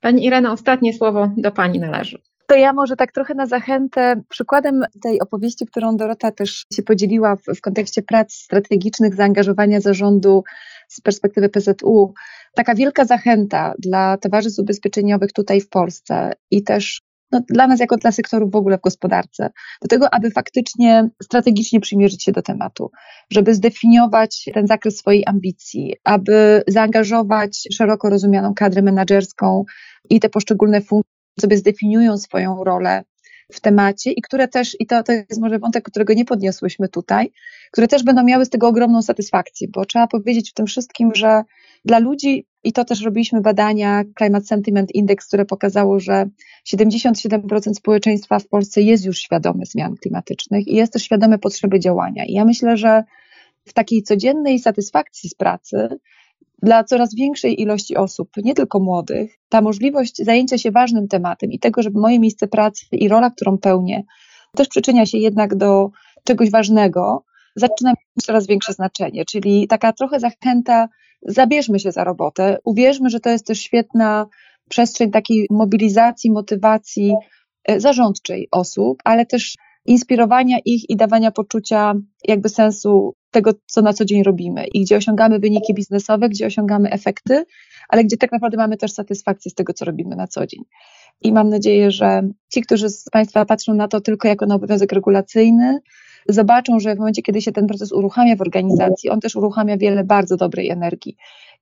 Pani 0.00 0.24
Irena, 0.24 0.52
ostatnie 0.52 0.92
słowo 0.92 1.30
do 1.36 1.52
Pani 1.52 1.80
należy. 1.80 2.18
To 2.46 2.54
ja 2.54 2.72
może 2.72 2.96
tak 2.96 3.12
trochę 3.12 3.34
na 3.34 3.46
zachętę, 3.46 4.22
przykładem 4.28 4.82
tej 5.02 5.20
opowieści, 5.20 5.66
którą 5.66 5.96
Dorota 5.96 6.30
też 6.30 6.66
się 6.72 6.82
podzieliła 6.82 7.36
w, 7.36 7.42
w 7.56 7.60
kontekście 7.60 8.02
prac 8.02 8.32
strategicznych, 8.32 9.14
zaangażowania 9.14 9.80
zarządu 9.80 10.44
z 10.88 11.00
perspektywy 11.00 11.48
PZU, 11.48 12.14
taka 12.54 12.74
wielka 12.74 13.04
zachęta 13.04 13.74
dla 13.78 14.16
towarzystw 14.16 14.58
ubezpieczeniowych 14.58 15.32
tutaj 15.32 15.60
w 15.60 15.68
Polsce 15.68 16.32
i 16.50 16.62
też 16.62 17.02
no, 17.32 17.40
dla 17.48 17.66
nas, 17.66 17.80
jako 17.80 17.96
dla 17.96 18.12
sektorów 18.12 18.50
w 18.50 18.56
ogóle 18.56 18.78
w 18.78 18.80
gospodarce, 18.80 19.50
do 19.82 19.88
tego, 19.88 20.14
aby 20.14 20.30
faktycznie 20.30 21.08
strategicznie 21.22 21.80
przymierzyć 21.80 22.24
się 22.24 22.32
do 22.32 22.42
tematu, 22.42 22.90
żeby 23.30 23.54
zdefiniować 23.54 24.44
ten 24.54 24.66
zakres 24.66 24.98
swojej 24.98 25.24
ambicji, 25.26 25.94
aby 26.04 26.62
zaangażować 26.68 27.68
szeroko 27.72 28.10
rozumianą 28.10 28.54
kadrę 28.54 28.82
menedżerską 28.82 29.64
i 30.10 30.20
te 30.20 30.28
poszczególne 30.28 30.80
funkcje 30.80 31.15
sobie 31.40 31.56
zdefiniują 31.56 32.18
swoją 32.18 32.64
rolę 32.64 33.04
w 33.52 33.60
temacie 33.60 34.12
i 34.12 34.22
które 34.22 34.48
też, 34.48 34.76
i 34.80 34.86
to, 34.86 35.02
to 35.02 35.12
jest 35.12 35.40
może 35.40 35.58
wątek, 35.58 35.84
którego 35.84 36.14
nie 36.14 36.24
podniosłyśmy 36.24 36.88
tutaj, 36.88 37.32
które 37.70 37.88
też 37.88 38.02
będą 38.02 38.24
miały 38.24 38.44
z 38.44 38.50
tego 38.50 38.68
ogromną 38.68 39.02
satysfakcję, 39.02 39.68
bo 39.68 39.84
trzeba 39.84 40.06
powiedzieć 40.06 40.50
w 40.50 40.54
tym 40.54 40.66
wszystkim, 40.66 41.14
że 41.14 41.42
dla 41.84 41.98
ludzi, 41.98 42.46
i 42.64 42.72
to 42.72 42.84
też 42.84 43.02
robiliśmy 43.02 43.40
badania 43.40 44.04
Climate 44.18 44.46
Sentiment 44.46 44.94
Index, 44.94 45.26
które 45.26 45.44
pokazało, 45.44 46.00
że 46.00 46.26
77% 46.74 47.74
społeczeństwa 47.74 48.38
w 48.38 48.48
Polsce 48.48 48.82
jest 48.82 49.04
już 49.04 49.18
świadome 49.18 49.66
zmian 49.66 49.96
klimatycznych 49.96 50.68
i 50.68 50.74
jest 50.74 50.92
też 50.92 51.02
świadome 51.02 51.38
potrzeby 51.38 51.80
działania. 51.80 52.24
I 52.24 52.32
ja 52.32 52.44
myślę, 52.44 52.76
że 52.76 53.04
w 53.64 53.72
takiej 53.72 54.02
codziennej 54.02 54.58
satysfakcji 54.58 55.30
z 55.30 55.34
pracy 55.34 55.88
dla 56.62 56.84
coraz 56.84 57.14
większej 57.14 57.60
ilości 57.62 57.96
osób, 57.96 58.28
nie 58.36 58.54
tylko 58.54 58.80
młodych, 58.80 59.38
ta 59.48 59.60
możliwość 59.60 60.24
zajęcia 60.24 60.58
się 60.58 60.70
ważnym 60.70 61.08
tematem 61.08 61.52
i 61.52 61.58
tego, 61.58 61.82
żeby 61.82 62.00
moje 62.00 62.20
miejsce 62.20 62.48
pracy 62.48 62.86
i 62.92 63.08
rola, 63.08 63.30
którą 63.30 63.58
pełnię, 63.58 64.04
też 64.56 64.68
przyczynia 64.68 65.06
się 65.06 65.18
jednak 65.18 65.54
do 65.54 65.90
czegoś 66.24 66.50
ważnego, 66.50 67.24
zaczyna 67.56 67.90
mieć 67.90 68.26
coraz 68.26 68.46
większe 68.46 68.72
znaczenie. 68.72 69.24
Czyli 69.24 69.68
taka 69.68 69.92
trochę 69.92 70.20
zachęta, 70.20 70.88
zabierzmy 71.22 71.80
się 71.80 71.92
za 71.92 72.04
robotę, 72.04 72.58
uwierzmy, 72.64 73.10
że 73.10 73.20
to 73.20 73.30
jest 73.30 73.46
też 73.46 73.60
świetna 73.60 74.26
przestrzeń 74.68 75.10
takiej 75.10 75.46
mobilizacji, 75.50 76.30
motywacji 76.30 77.14
e, 77.64 77.80
zarządczej 77.80 78.48
osób, 78.50 78.98
ale 79.04 79.26
też 79.26 79.54
inspirowania 79.86 80.58
ich 80.64 80.90
i 80.90 80.96
dawania 80.96 81.30
poczucia 81.30 81.94
jakby 82.24 82.48
sensu 82.48 83.14
tego, 83.36 83.50
co 83.66 83.82
na 83.82 83.92
co 83.92 84.04
dzień 84.04 84.22
robimy 84.22 84.66
i 84.66 84.84
gdzie 84.84 84.96
osiągamy 84.96 85.38
wyniki 85.38 85.74
biznesowe, 85.74 86.28
gdzie 86.28 86.46
osiągamy 86.46 86.90
efekty, 86.90 87.44
ale 87.88 88.04
gdzie 88.04 88.16
tak 88.16 88.32
naprawdę 88.32 88.56
mamy 88.56 88.76
też 88.76 88.92
satysfakcję 88.92 89.50
z 89.50 89.54
tego, 89.54 89.72
co 89.72 89.84
robimy 89.84 90.16
na 90.16 90.26
co 90.26 90.46
dzień. 90.46 90.62
I 91.22 91.32
mam 91.32 91.48
nadzieję, 91.48 91.90
że 91.90 92.28
ci, 92.52 92.62
którzy 92.62 92.88
z 92.90 93.04
Państwa 93.12 93.44
patrzą 93.44 93.74
na 93.74 93.88
to 93.88 94.00
tylko 94.00 94.28
jako 94.28 94.46
na 94.46 94.54
obowiązek 94.54 94.92
regulacyjny, 94.92 95.78
zobaczą, 96.28 96.80
że 96.80 96.94
w 96.94 96.98
momencie, 96.98 97.22
kiedy 97.22 97.40
się 97.40 97.52
ten 97.52 97.66
proces 97.66 97.92
uruchamia 97.92 98.36
w 98.36 98.40
organizacji, 98.40 99.10
on 99.10 99.20
też 99.20 99.36
uruchamia 99.36 99.76
wiele 99.76 100.04
bardzo 100.04 100.36
dobrej 100.36 100.70
energii 100.70 101.16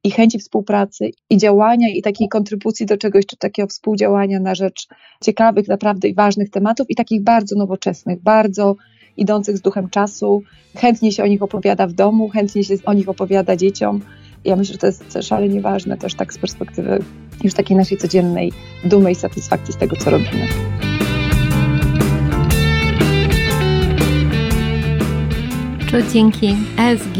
i 0.04 0.10
chęci 0.10 0.38
współpracy 0.38 1.10
i 1.30 1.36
działania 1.36 1.88
i 1.88 2.02
takiej 2.02 2.28
kontrybucji 2.28 2.86
do 2.86 2.96
czegoś, 2.96 3.26
czy 3.26 3.36
takiego 3.36 3.68
współdziałania 3.68 4.40
na 4.40 4.54
rzecz 4.54 4.88
ciekawych, 5.24 5.68
naprawdę 5.68 6.08
i 6.08 6.14
ważnych 6.14 6.50
tematów 6.50 6.86
i 6.90 6.94
takich 6.94 7.22
bardzo 7.22 7.56
nowoczesnych, 7.56 8.22
bardzo 8.22 8.76
idących 9.16 9.56
z 9.56 9.60
duchem 9.60 9.90
czasu. 9.90 10.42
Chętnie 10.76 11.12
się 11.12 11.24
o 11.24 11.26
nich 11.26 11.42
opowiada 11.42 11.86
w 11.86 11.92
domu, 11.92 12.28
chętnie 12.28 12.64
się 12.64 12.74
o 12.84 12.92
nich 12.92 13.08
opowiada 13.08 13.56
dzieciom. 13.56 14.00
Ja 14.44 14.56
myślę, 14.56 14.72
że 14.72 14.78
to 14.78 14.86
jest 14.86 15.18
szalenie 15.22 15.60
ważne 15.60 15.96
też 15.98 16.14
tak 16.14 16.32
z 16.32 16.38
perspektywy 16.38 16.98
już 17.44 17.54
takiej 17.54 17.76
naszej 17.76 17.98
codziennej 17.98 18.52
dumy 18.84 19.10
i 19.10 19.14
satysfakcji 19.14 19.74
z 19.74 19.76
tego, 19.76 19.96
co 19.96 20.10
robimy. 20.10 20.48
Czy 25.90 26.04
dzięki 26.12 26.56
ESG 26.78 27.18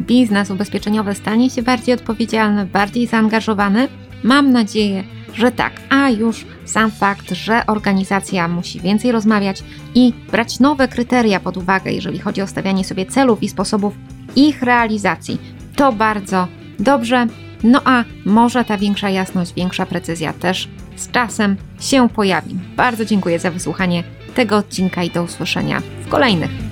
biznes 0.00 0.50
ubezpieczeniowy 0.50 1.14
stanie 1.14 1.50
się 1.50 1.62
bardziej 1.62 1.94
odpowiedzialny, 1.94 2.66
bardziej 2.66 3.06
zaangażowany? 3.06 3.88
Mam 4.22 4.52
nadzieję, 4.52 5.04
że 5.34 5.52
tak, 5.52 5.72
a 5.90 6.10
już 6.10 6.46
sam 6.64 6.90
fakt, 6.90 7.30
że 7.30 7.66
organizacja 7.66 8.48
musi 8.48 8.80
więcej 8.80 9.12
rozmawiać 9.12 9.64
i 9.94 10.12
brać 10.30 10.60
nowe 10.60 10.88
kryteria 10.88 11.40
pod 11.40 11.56
uwagę, 11.56 11.92
jeżeli 11.92 12.18
chodzi 12.18 12.42
o 12.42 12.46
stawianie 12.46 12.84
sobie 12.84 13.06
celów 13.06 13.42
i 13.42 13.48
sposobów 13.48 13.94
ich 14.36 14.62
realizacji, 14.62 15.38
to 15.76 15.92
bardzo 15.92 16.48
dobrze. 16.78 17.26
No 17.64 17.80
a 17.84 18.04
może 18.24 18.64
ta 18.64 18.78
większa 18.78 19.10
jasność, 19.10 19.54
większa 19.54 19.86
precyzja 19.86 20.32
też 20.32 20.68
z 20.96 21.10
czasem 21.10 21.56
się 21.80 22.08
pojawi. 22.08 22.58
Bardzo 22.76 23.04
dziękuję 23.04 23.38
za 23.38 23.50
wysłuchanie 23.50 24.04
tego 24.34 24.56
odcinka 24.56 25.02
i 25.02 25.10
do 25.10 25.22
usłyszenia 25.22 25.82
w 26.06 26.08
kolejnych. 26.08 26.71